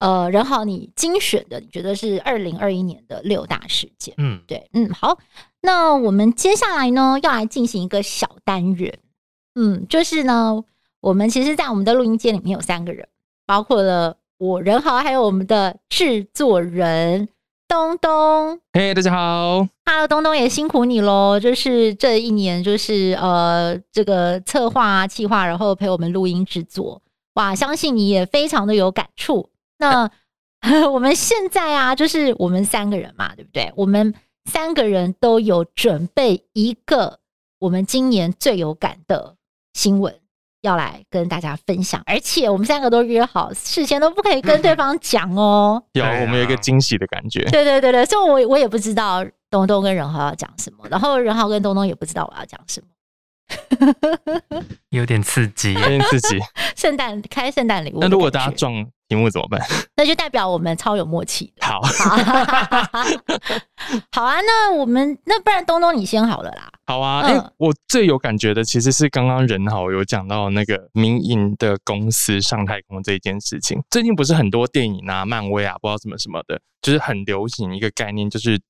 [0.00, 4.14] 呃，仁豪你精选的，你觉得是二零二一年的六大事件？
[4.18, 5.18] 嗯，对，嗯，好，
[5.62, 8.98] 那我们接下来呢要来进行一个小单元，
[9.54, 10.62] 嗯，就是呢，
[11.00, 13.06] 我们其实，在我们的录音间里面有三个人，
[13.46, 17.28] 包括了我任豪，还有我们的制作人
[17.68, 18.58] 东东。
[18.72, 21.38] 嘿，hey, 大家好，Hello，东东也辛苦你喽。
[21.38, 27.02] 就是这一年，就是呃，这个策划啊、企划，然后陪我们录音制作。
[27.34, 29.50] 哇，相信你也非常的有感触。
[29.78, 30.10] 那
[30.92, 33.72] 我们现在啊，就是我们三个人嘛，对不对？
[33.76, 34.14] 我们
[34.50, 37.20] 三个人都有准备一个
[37.60, 39.36] 我们今年最有感的
[39.74, 40.18] 新闻
[40.62, 45.82] 要来跟大家分享，而且我们三个都约好，事先都不可以跟对方讲哦。
[45.94, 47.40] 有，我们有一个惊喜的感觉。
[47.44, 52.86] 对对对对，所以我我也不知道东东跟人豪要讲什么，然后人豪跟东东也不知道我要讲什么。
[54.90, 56.38] 有点刺激，有点刺激。
[56.74, 59.60] 圣诞开圣诞礼物，那如果大家撞题目怎么办？
[59.96, 61.52] 那就代表我们超有默契。
[61.60, 61.80] 好，
[64.12, 64.40] 好啊。
[64.40, 66.68] 那我们那不然东东你先好了啦。
[66.86, 67.20] 好啊。
[67.20, 73.80] 哎、嗯欸，我最有感觉的其实是刚刚人豪有讲到那个民营的公司上太空这一件事情。
[73.90, 78.60] 最近不是很多电影啊、漫威啊，不知道什么什么的，就是很流行一个概念，就是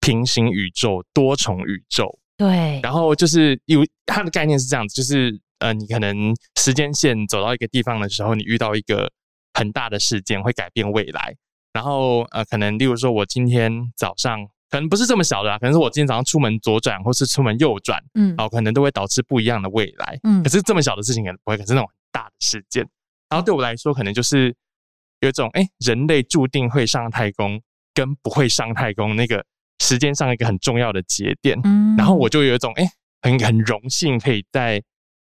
[0.00, 2.18] 平行宇宙、多重宇宙。
[2.38, 9.10] 对，然后就是有它的概念是这样子，就是呃，你可能时间线走到一个地方的时候，你遇到一个
[9.56, 11.34] 很大的事件会改变未来，
[11.72, 22.86] 然后呃，可能例如说我今天早上可能不是这么小的，可能是我今天早上出门左转或是出门右转，嗯，然后可能都会导致不一样的未来，嗯，可是这么小的事情可能不会，可是那种很大的事件，
[23.28, 24.54] 然后对我来说可能就是
[25.20, 27.60] 有一种哎，人类注定会上太空
[27.94, 29.44] 跟不会上太空那个。
[29.78, 32.90] 时间上一个很重要的节点，嗯，然后我就有一种哎、欸，
[33.20, 34.82] 很很荣幸可以在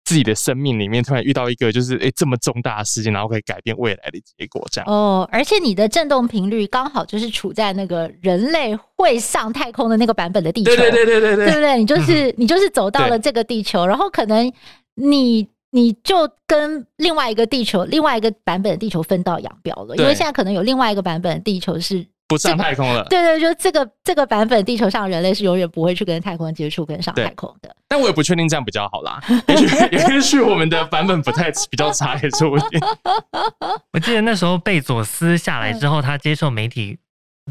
[0.06, 4.88] 自己的生命里面突然遇到一个就是诶、欸、这么重大的事件，然后可以改变未来的结果这样。
[4.88, 11.76] 哦，而且你的震动频率刚好就是处在那个人类会上太空的那个版本的地球，对对对对对对，对不对？
[11.76, 14.50] 你就是、嗯、你就是走到了这个地球，然后可能
[14.94, 16.16] 你你就
[16.46, 22.06] 跟另外一个地球、另外一个版本的地球分道扬镳了，因为现在可能有另外一个版本的地球是。
[22.28, 27.74] 不上太空了，对对，就这个这个版本，地球上人类是永远不会去跟太空接触，跟上太空的。
[27.88, 32.80] 但我也不确定这样比较好啦， 也许也许我们的版本不太比较差，也说不定。
[33.94, 36.98] 我记得那时候贝佐斯下来之后，他接受媒体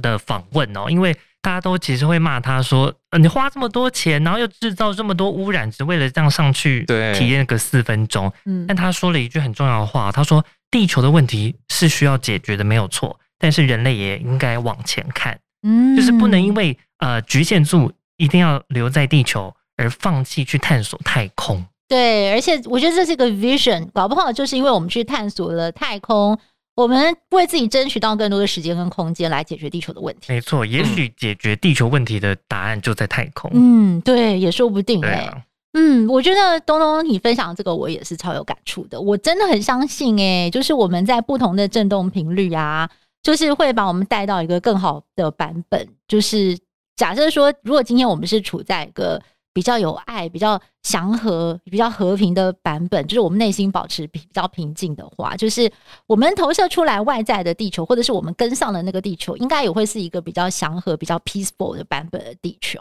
[0.01, 6.83] 的访问哦，因为大家都其实会骂他说，呃，你花这么多钱，然后又制造这么多污染，只为了这样上去
[7.17, 8.29] 体验个四分钟。
[8.45, 13.17] 嗯，但他说了一句很重要的话，他说地球的问题是需要解决的，没有错。
[13.39, 21.63] 但是人类也应该往前看，嗯，就是不能因为呃局限住，一定要留在地球而放弃去探索太空。
[21.87, 26.35] 对，而且我觉得这是一个 vision，搞不好就是因为我们去探索了太空，
[26.75, 30.33] 我们为自己争取到更多的时间跟空间来解决地球的问题。
[30.33, 33.51] 没错，也许解决地球问题的答案就在太空。
[33.53, 35.25] 嗯，对，也说不定哎、欸。
[35.25, 35.41] 啊、
[35.73, 42.89] 嗯，我觉得东东你分享这个我也是超有感触的，我真的很相信哎、欸，就是我们在不同的振动频率啊。
[43.25, 45.87] 就是会把我们带到一个更好的版本。
[46.07, 46.55] 就是
[46.95, 49.19] 假设说，如果今天我们是处在一个
[49.51, 55.71] 比较有爱、比较祥和、比较和平的版本，就是我们内心保持比较平静的话，就是
[56.05, 62.79] 我们投射出来外在的地球，或者是我们跟上的那个地球，应该也会是一个比较祥和、比较 peaceful 的版本的地球。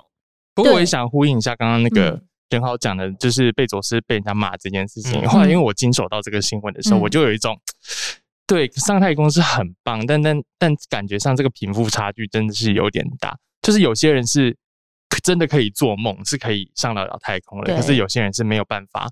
[0.55, 5.27] 不过我也想呼应一下刚刚那个人豪讲的，就是贝佐斯被人家骂这件事情。
[5.27, 7.59] 后来因为我经手到这个新闻的时候，我就有一种。
[8.47, 13.37] 对，上太空是很棒，但但但感觉上这个贫富差距真的是有点大。
[13.63, 14.55] 就是有些人是
[15.23, 19.09] 真的可以做梦，是可以上得了太空了，可是有些人是没有办法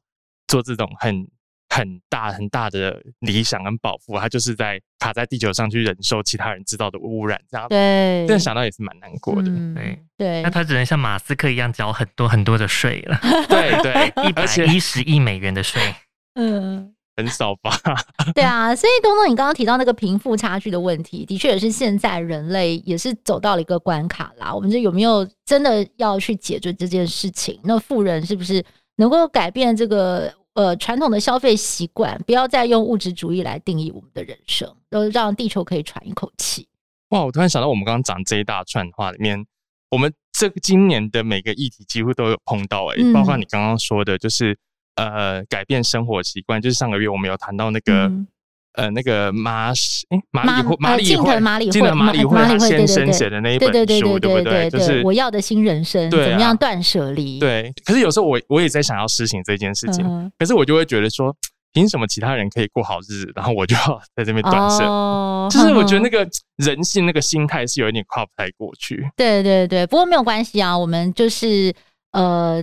[0.46, 1.26] 做这种很
[1.70, 9.48] 很大很大的理想跟抱负，他就是在卡在地球上去忍受其他人制造的污染，这样对，这样想到也是蛮难过的。
[9.48, 13.18] 嗯、对对，那他只能像马斯克一样缴很多很多的税了。
[13.48, 15.80] 对对， 一百一十亿美元的税。
[16.36, 16.94] 嗯。
[17.14, 17.70] 很少吧？
[18.34, 24.54] 对啊，所以东东，你刚刚提到那个贫富差距的问题，的确也是现在人类也是走到了一个关卡啦。
[24.54, 27.60] 我们这有没有真的要去解决这件事情？
[27.64, 28.64] 那富人是不是
[28.96, 36.66] 能够改变这个呃传统的消费习惯，不要再用物质主义来定义我们的人生，都让地球可以喘一口气？
[37.10, 37.22] 哇！
[37.24, 39.44] 我突然想到，我们刚刚讲这一大串话里面，
[39.90, 44.58] 我们这个今年的每个议题几乎都有碰到哎、包括你刚刚说的，就是。
[44.96, 48.26] 呃，改变生活习惯，就是上个月我们有谈到那个，嗯、
[48.74, 54.68] 呃，那个马诶马里会马里会马里会马里会他先生写的那一本书，对不对？
[54.68, 57.38] 就是我要的新人生，对啊、怎么样断舍离？
[57.38, 57.72] 对。
[57.84, 61.34] 可是有时候我我也在想要实行这件事情，嗯、可是我就会觉得说，
[61.72, 64.84] 凭什么其他人可以过好日子，然后我就要在这边断舍？
[64.84, 69.10] 哦、就是我觉得那 个人性那个心态是有一点跨不太过去。
[69.16, 71.74] 对对对，不过没有关系啊，我们就是
[72.12, 72.62] 呃。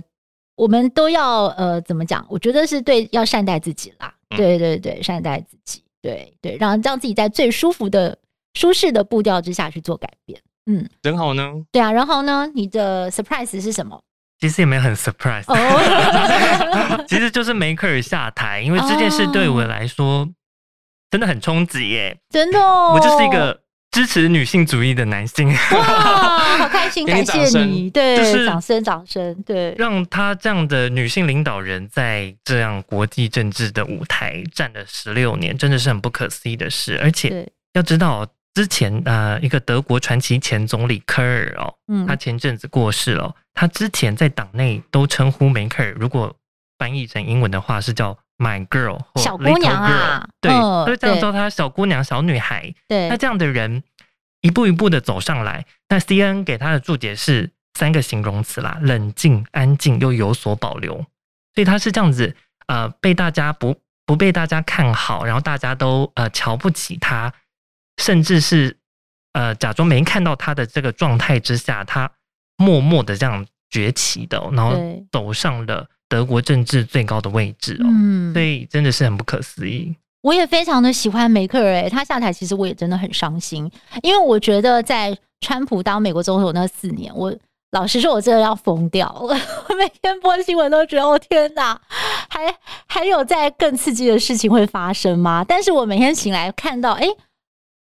[0.60, 2.22] 我们都要呃，怎么讲？
[2.28, 4.12] 我觉得是对，要善待自己啦。
[4.36, 5.82] 对对对，善待自己。
[6.02, 8.18] 对对，让让自己在最舒服的、
[8.52, 10.38] 舒适的步调之下去做改变。
[10.66, 11.50] 嗯，然后呢？
[11.72, 12.46] 对啊，然后呢？
[12.54, 13.98] 你的 surprise 是什么？
[14.38, 15.56] 其实也没有很 surprise，、oh.
[17.08, 20.28] 其实就是梅克尔下台，因为这件事对我来说
[21.10, 25.48] 真的很冲击耶，真的、哦，我就是一个支持女性主义的男性。
[25.48, 38.26] 哇，好开心， 感谢你，对，就是掌声，掌声，对，让他这样的女性领导人在这样国际政治的舞台站了十六年，真的是很不可思议的事，而且要知道。
[38.52, 43.32] 之前呃，一个德国传奇前总理科尔哦，嗯，他前阵子过世了。
[43.54, 46.34] 他之前在党内都称呼梅克尔，如果
[46.76, 50.50] 翻译成英文的话是叫 My Girl 小姑娘啊，对，
[50.86, 52.74] 就这样叫她小姑娘、小女孩。
[52.88, 53.82] 对，那这样的人
[54.40, 60.94] 一步一步的走上来，那 CNN 给他的注解是三个形容词啦：冷静、安静又有所保留。
[61.54, 62.34] 所以他是这样子，
[62.66, 63.76] 呃，被大家不
[64.06, 67.32] 不被大家看好，然后大家都呃瞧不起他。
[68.00, 68.78] 甚至是，
[69.34, 72.10] 呃，假装没看到他的这个状态之下，他
[72.56, 74.74] 默默的这样崛起的，然后
[75.12, 77.86] 走上了德国政治最高的位置哦。
[77.88, 79.96] 嗯，所以真的是很不可思议。
[80.20, 83.70] 我也非常的喜欢梅克尔，诶，他下台其实我也真的很伤心，
[84.02, 87.34] 因为我觉得在川普当美国总统那四年，我
[87.70, 89.34] 老实说，我真的要疯掉了。
[89.68, 91.80] 我 每天播新闻都觉得，哦天哪，
[92.28, 92.54] 还
[92.86, 95.42] 还有在更刺激的事情会发生吗？
[95.48, 97.06] 但是我每天醒来看到，哎。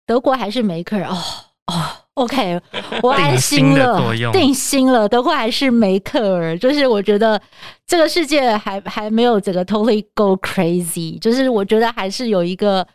[0.06, 1.24] 德国还是梅克尔哦
[1.68, 1.86] 哦
[2.20, 2.62] ，OK，
[3.02, 4.00] 我安心了，
[4.32, 5.08] 定心，了。
[5.08, 7.42] 德国还是梅克尔，就是我觉得
[7.88, 12.86] 这个世界还还没有整个 totally go crazy，就是我觉得还是有一个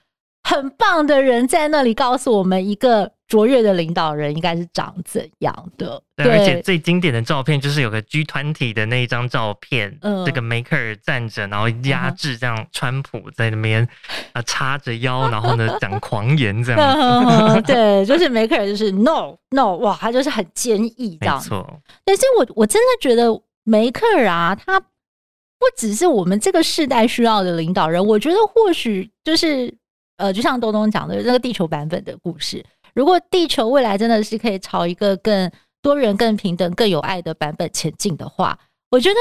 [0.43, 3.14] 很棒的人在那里告诉我们一个。
[3.27, 6.01] 卓越的领导人应该是长怎样的？
[6.14, 13.89] 对，而且最经典的照片就是有个 G 团体的那一张照片，嗯，这个梅克尔站着，然后压制这样川普在那边
[14.33, 17.62] 啊叉着腰， 然后呢讲狂言这样。
[17.64, 21.39] 对，就是梅克尔就是 No No，哇，他就是很坚毅这样。
[21.39, 23.29] 没错，但是我我真的觉得
[23.64, 29.75] 梅克尔啊，他不只是我们这个世代需要的领导人，我觉得或许就是
[30.18, 32.62] 呃，就像东东讲的那个地球版本的故事。
[32.95, 35.51] 如果地球未来真的是可以朝一个更
[35.82, 38.59] 多元、更平等、更有爱的版本前进的话，
[38.90, 39.16] 我觉得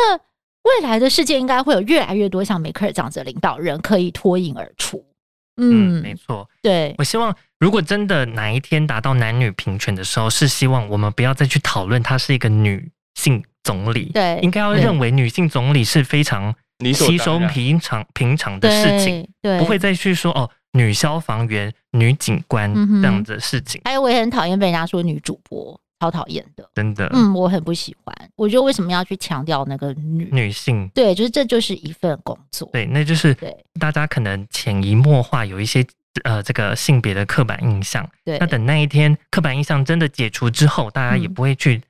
[0.63, 5.03] 未来的世界应该会有越来越多像梅克尔这样子的领导人可以脱颖而出。
[5.57, 6.95] 嗯，嗯没错，对。
[6.97, 16.55] 我希望，如果真的哪一天达到男女平权的时候，是希望我们不要再去讨论她是一个女性总理，对，应该要认为女性总理是非常
[16.93, 20.49] 稀松平常平常的事情，对，对不会再去说哦。
[20.73, 27.09] 女消防员、女警官这样子的事情，还有我也很讨厌被人家说女主播，超讨厌的，真的。
[27.13, 28.15] 嗯，我很不喜欢。
[28.35, 30.89] 我觉得为什么要去强调那个女女性？
[30.89, 32.69] 对，就是这就是一份工作。
[32.73, 35.85] 对，那就是对大家可能潜移默化有一些
[36.23, 38.07] 呃这个性别的刻板印象。
[38.25, 41.81] 对，那等那一天刻板印象真的解除之后，大家也不会去。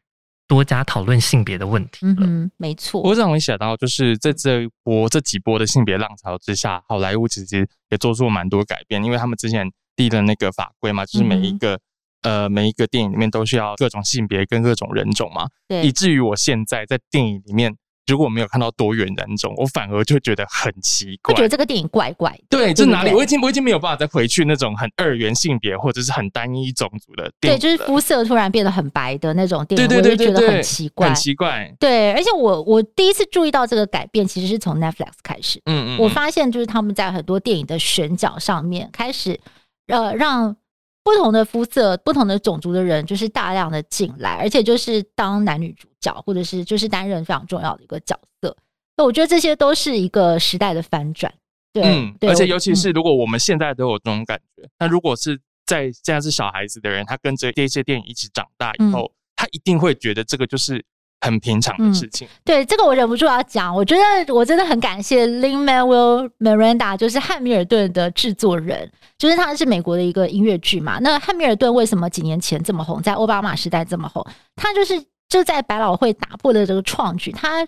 [0.47, 2.05] 多加讨论性别的问题。
[2.05, 3.01] 嗯，没错。
[3.01, 11.75] 我让我想到，就是在这一波这几波的性别浪潮之下，好莱坞其实也做出了蛮多改变，因为他们之前立的那个法规嘛，就是每一个、
[12.21, 17.75] 嗯、呃每一个电影里面都需要各种性别跟各种人种嘛，对，以至于我现在在电影里面。
[18.07, 22.43] 如果没有看到多元人种，我反而就觉得很奇怪，我觉得这个电影怪怪的。
[22.49, 23.13] 对，这哪里？
[23.13, 27.59] 我已经我已经没有办法再回去那种很二元性别或者是很单一种族的电影。
[27.59, 31.73] 对，就是肤色突然变得很白的那种电影，对对对对对，我就觉得很奇怪，很奇怪。
[31.79, 35.61] 对，而且我我第一次注意到这个改变，其实是从 Netflix 开始。
[35.65, 39.39] 嗯，嗯嗯，我发现就是他们在很多电影的选角上面开始
[39.87, 40.55] 呃让。
[41.03, 48.55] 不同的肤色、不同的种族的人，就是大量的进来，而且就是当男女主角，或者是就是担任非常重要的一个角色。
[48.95, 51.33] 那我觉得这些都是一个时代的翻转。
[51.73, 60.83] 对，嗯、对，而且尤其是如果我们现在都有这种感觉，那、嗯、如果是在现在是小孩子的人，他跟着这些电影一起长大以后，嗯、他一定会觉得这个就是。
[61.23, 63.73] 很平常的事情，嗯，对这个我忍不住要讲。
[63.73, 70.99] 我觉得我真的很感谢 Lin-Manuel Miranda，就是汉密尔顿的制作人，就是他是美国的一个音乐剧嘛。
[70.99, 74.25] 那汉密尔顿为什么几年前这么红，在奥巴马时代这么红？
[74.57, 77.65] 他就是就在百老汇打破了这个创举，他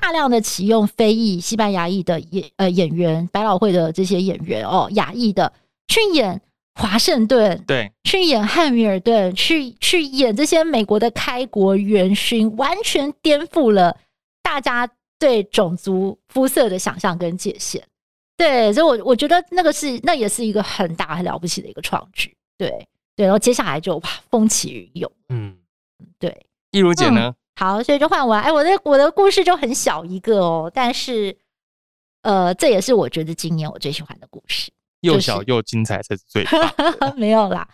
[0.00, 5.52] 大量的启用非裔、西班牙裔的演呃演员，百老汇的这些演员哦，亚裔的
[5.88, 6.40] 去演。
[6.74, 13.96] 华盛顿对，去演汉密尔顿，去去演这些美国的开国元勋，完全颠覆了
[14.42, 17.82] 大家对种族肤色的想象跟界限。
[18.36, 22.36] 对，所以我我觉得那个是那也是一个很大很了不起的一个创举。
[22.58, 22.68] 对
[23.14, 25.12] 对，然后接下来就哇风起云涌。
[25.28, 25.56] 嗯，
[26.18, 26.46] 对。
[26.72, 27.32] 易如姐呢？
[27.32, 28.34] 嗯，好，所以就换我。
[28.34, 31.38] 哎，我的我的故事就很小一个哦，但是
[32.22, 34.72] 呃，这也是我觉得今年我最喜欢的故事。
[35.04, 37.14] 又小又精彩才是最棒。
[37.16, 37.68] 没有啦，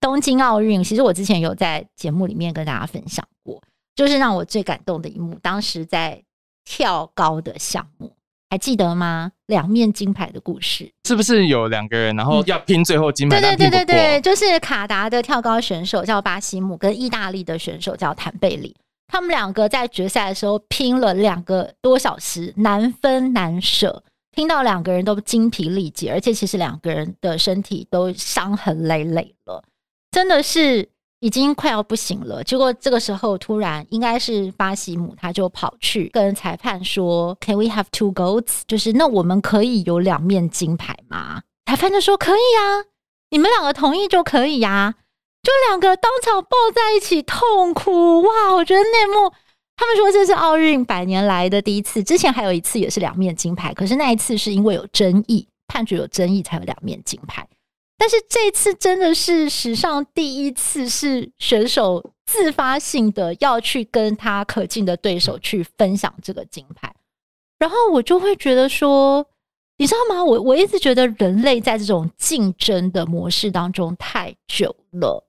[0.00, 3.60] 东京奥运其实我之前有在节目里面跟大家分享过，
[3.96, 6.22] 就是让我最感动的一幕，当时在
[6.64, 8.12] 跳高的项目，
[8.50, 9.32] 还记得吗？
[9.46, 13.40] 两面金牌的故事，是不是有两个人，然后要拼最后金牌？
[13.40, 18.74] 对对对对对，就是卡达的跳高选手叫巴西姆，跟意大利的选手叫坦贝里，
[19.08, 24.02] 他们两个在决赛的时候拼了两个多小时，难分难舍。
[24.34, 29.62] 听到两个人都精疲力竭，而且其实两个人的身体都伤痕累累了，
[30.10, 30.88] 真的是
[31.20, 32.42] 已经快要不行了。
[32.44, 41.42] 结果这个时候突然应该是巴西姆，他就跑去跟裁判说：“Can we have two golds？” 就是那我们可以有两面金牌吗？
[41.66, 42.84] 裁判就说：“可以呀，
[43.30, 44.94] 你们两个同意就可以呀。”
[45.44, 48.54] 就两个当场抱在一起痛哭哇！
[48.54, 49.30] 我觉得那幕。
[49.76, 57.48] 他们说这是奥运百年来的第一次，之前还有一次也是两面金牌，可是那一次是因为有争议，判决有争议才有两面金牌。
[57.98, 66.94] 但是这次真的是史上第一次，是选手自发性的要去跟他可敬的对手去分享这个金牌，
[67.58, 69.26] 然后我就会觉得说，
[69.78, 70.22] 你知道吗？
[70.22, 75.24] 我我一直觉得人类在这种竞争的模式当中太久了，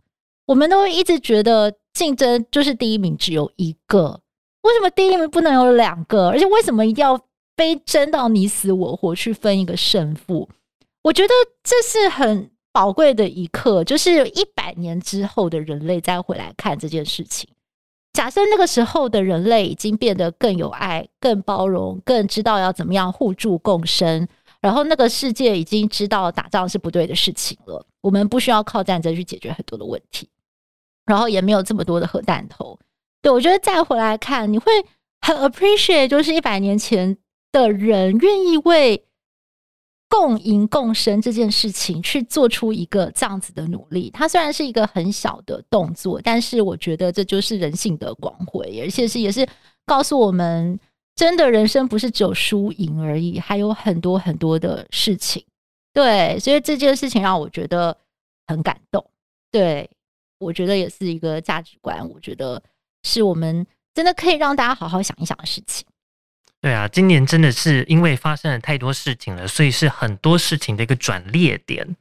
[0.46, 4.22] 我们都一直觉得竞争就是第一名只有一个。
[4.66, 6.30] 为什么第一名不能有两个？
[6.30, 7.20] 而且为什么一定要
[7.56, 10.50] 非争到你死我活去分一个胜负？
[11.04, 17.48] 我觉得这是很宝贵的一刻，就是一百年之后的人类再回来看这件事情。
[18.14, 24.28] 假设那个时候的人类已经变得更有爱、更包容、更知道要怎么样互助共生，
[24.62, 30.28] 然后那个世界已经知道打仗是不对的事情了，我们不需要靠战争去解决很多的问题，
[31.06, 32.80] 然后也没有这么多的核弹头。
[33.26, 34.72] 对，我觉得再回来看，你会
[35.20, 37.18] 很 appreciate，就是一百年前
[37.52, 39.04] 的人愿意为
[40.08, 44.12] 共赢共生这件事情去做出一个这样子的努力。
[44.12, 49.44] 它虽然是一个很小的动作，但是我觉得这就是人性的光辉，而且是也是
[49.88, 50.80] 告诉我们，
[51.16, 55.44] 真的人生不是只有输赢而已，还有很多很多的事情。
[55.92, 57.98] 对，所以这件事情让我觉得
[58.46, 59.04] 很感动。
[59.52, 59.90] 对，
[60.38, 62.08] 我觉得也是一个价值观。
[62.08, 62.62] 我觉得。
[63.06, 65.86] 是我们真的可以让大家好好想一想的事情。
[66.60, 71.96] 对啊，今年真的是因为发生了太多事情了，所以是很多事情的一个转捩点。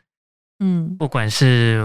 [0.60, 1.84] 嗯，不管是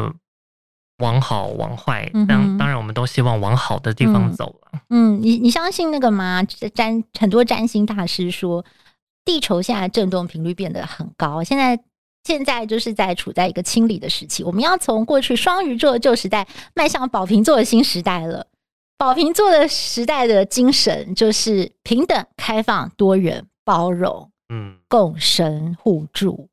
[0.99, 4.79] 往好往坏，当当然我们都希望往好的地方走了。
[4.89, 6.41] 嗯，你你相信那个吗？
[6.73, 8.63] 占很多占星大师说，
[9.25, 11.77] 地球现在震动频率变得很高，现在
[12.23, 18.47] 现在就是在处在一个清理的时期，我们要从过去双鱼座的旧时代迈向宝瓶座的新时代了。
[18.99, 26.49] 宝瓶座的时代的精神就是平等、开放、多元、包容，嗯，共生互助。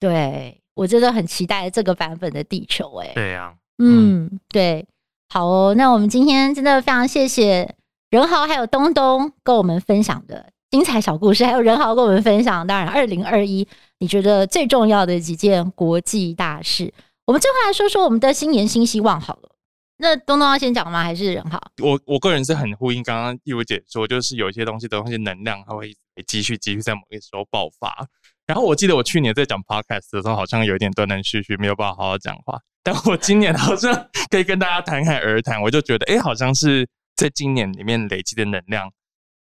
[0.00, 4.84] 对，我真的很期待这个版本的地球，欸，哎，对呀，嗯，对，
[5.32, 5.74] 好哦。
[5.76, 7.76] 那我们今天真的非常谢谢
[8.10, 13.64] 任豪还有东东跟我们分享的精彩小故事，还有任豪跟我们分享，当然二零二一
[14.00, 16.92] 你觉得最重要的几件国际大事。
[17.26, 19.50] 我们最后来说说我们的新年新希望好了。
[19.98, 21.02] 那东东要先讲吗？
[21.02, 21.58] 还是人好？
[21.82, 28.06] 我我个人是很呼应刚刚益如姐说，就是有一些东西的东西能量，它会继续继续在某个时候爆发。
[28.46, 32.60] 然后我记得我去年在讲 podcast 的时候，好像有一点断断续续，没有办法好好讲话。
[32.82, 36.86] 但我今年好像可以跟大家侃侃而谈，我就觉得，哎、欸，好像是
[37.16, 38.92] 在今年里面累积的能量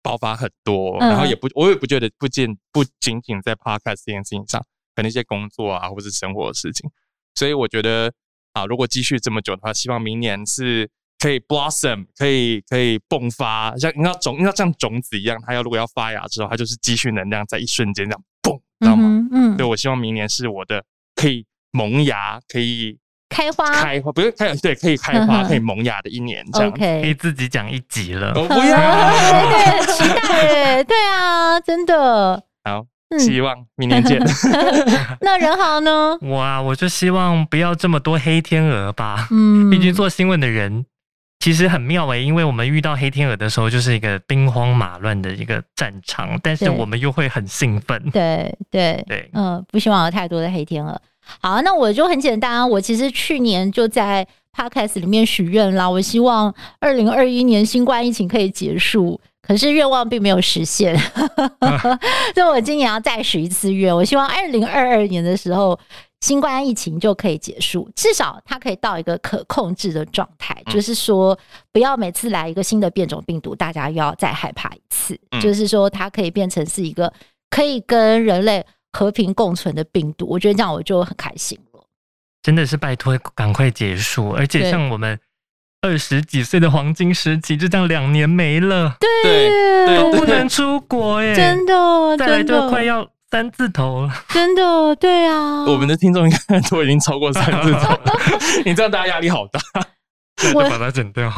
[0.02, 0.98] 爆发很多。
[0.98, 4.64] 然后也不，我也不觉得不仅不仅仅在 podcast 这件事情上，
[4.96, 6.90] 可能一些工作啊，或是生活的事情。
[7.34, 8.10] 所以我觉得。
[8.58, 10.88] 啊，如果继续这么久的话，希望明年是
[11.18, 19.04] 可以 blossom，可以可以迸发，像应该种，应该像种子一样，它要如果要发芽之后，它就是积蓄能量，在一瞬间这样嘣，知道吗？
[19.04, 20.82] 嗯，嗯，对，我希望明年是我的
[21.14, 22.98] 可以萌芽，可以
[23.28, 28.60] 开花，开花不是开，对，可以开花， 可以萌芽的一年，这样 OK，可以自己讲一集了，我不要，
[29.50, 32.42] 对，对，期待，对啊，真的。
[32.64, 32.86] 好。
[33.18, 34.20] 希望明年见。
[35.22, 36.18] 那任豪呢？
[36.20, 39.28] 我啊，我就希望不要这么多黑天鹅吧。
[39.30, 40.84] 嗯，毕竟做新闻的人
[41.40, 48.10] 其实很妙诶、欸，因为我们遇到黑天鹅的时候，就是一个兵荒马乱的一个战场，但是我们又会很兴奋。
[48.10, 51.00] 对对对，嗯，不希望有太多的黑天鹅。
[51.40, 59.20] 好，那我就很简单，我其实去年就在 Podcast 里面许愿啦，我希望二零二一年新冠疫情可以结束。
[59.48, 60.94] 可是愿望并没有实现，
[62.34, 63.94] 所以我今年要再许一次愿。
[63.94, 65.80] 我希望二零二二年的时候，
[66.20, 70.54] 新冠疫情就可以结束，至少它可以到一个可控制的状态。
[70.66, 71.36] 就是说，
[71.72, 75.18] 不要每次来一个新的变种病毒，大家又要再害怕一次。
[75.40, 77.10] 就是说，它可以变成是一个
[77.48, 80.26] 可以跟人类和平共存的病毒。
[80.28, 81.82] 我觉得这样我就很开心了。
[82.42, 85.18] 真的是拜托赶快结束，而且像我们
[85.80, 98.00] 二十几岁的黄金时期，就这样两年没了，对，都不能出国耶，真的，再来就快要三字头了，真的，对啊，我们的听众应该都已经超过三字头了，
[98.66, 99.60] 你这样大家压力好大。
[100.54, 101.28] 我 把它剪掉。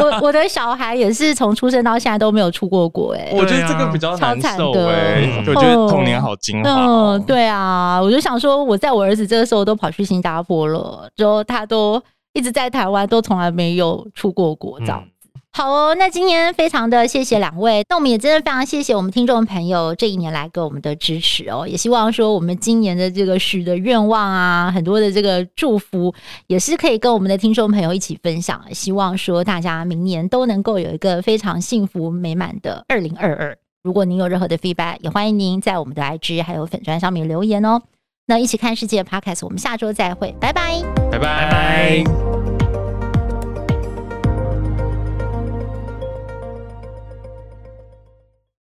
[0.00, 6.70] 我我的小孩也是从出生到现在都没有出过国哎， 我觉得这个比较难受哎，嗯、我觉得童年好精华。
[6.70, 12.00] 嗯，对啊，我就想说，我在我儿子这个时候都跑去新加坡了，之后他都
[12.34, 15.02] 一直在台湾，都从来没有出过国这样。
[15.02, 15.10] 嗯
[15.56, 26.12] 好哦，那今天非常的谢谢两位，那我们也真的非常谢谢我们听众朋友这一年来给我们的支持哦，也希望说我们今年的这个许的愿望啊，很多的这个祝福
[26.48, 33.56] 也是可以跟我们的听众朋友一起分享，希望说大家明年都能够有一个非常幸福美满的二零二二。
[33.84, 37.80] 如果您有任何的 feedback，也欢迎您在我们的 IG 还有粉砖上面留言哦。
[38.26, 42.43] 那一起看世界 Podcast，我们下周再会，拜拜，拜拜。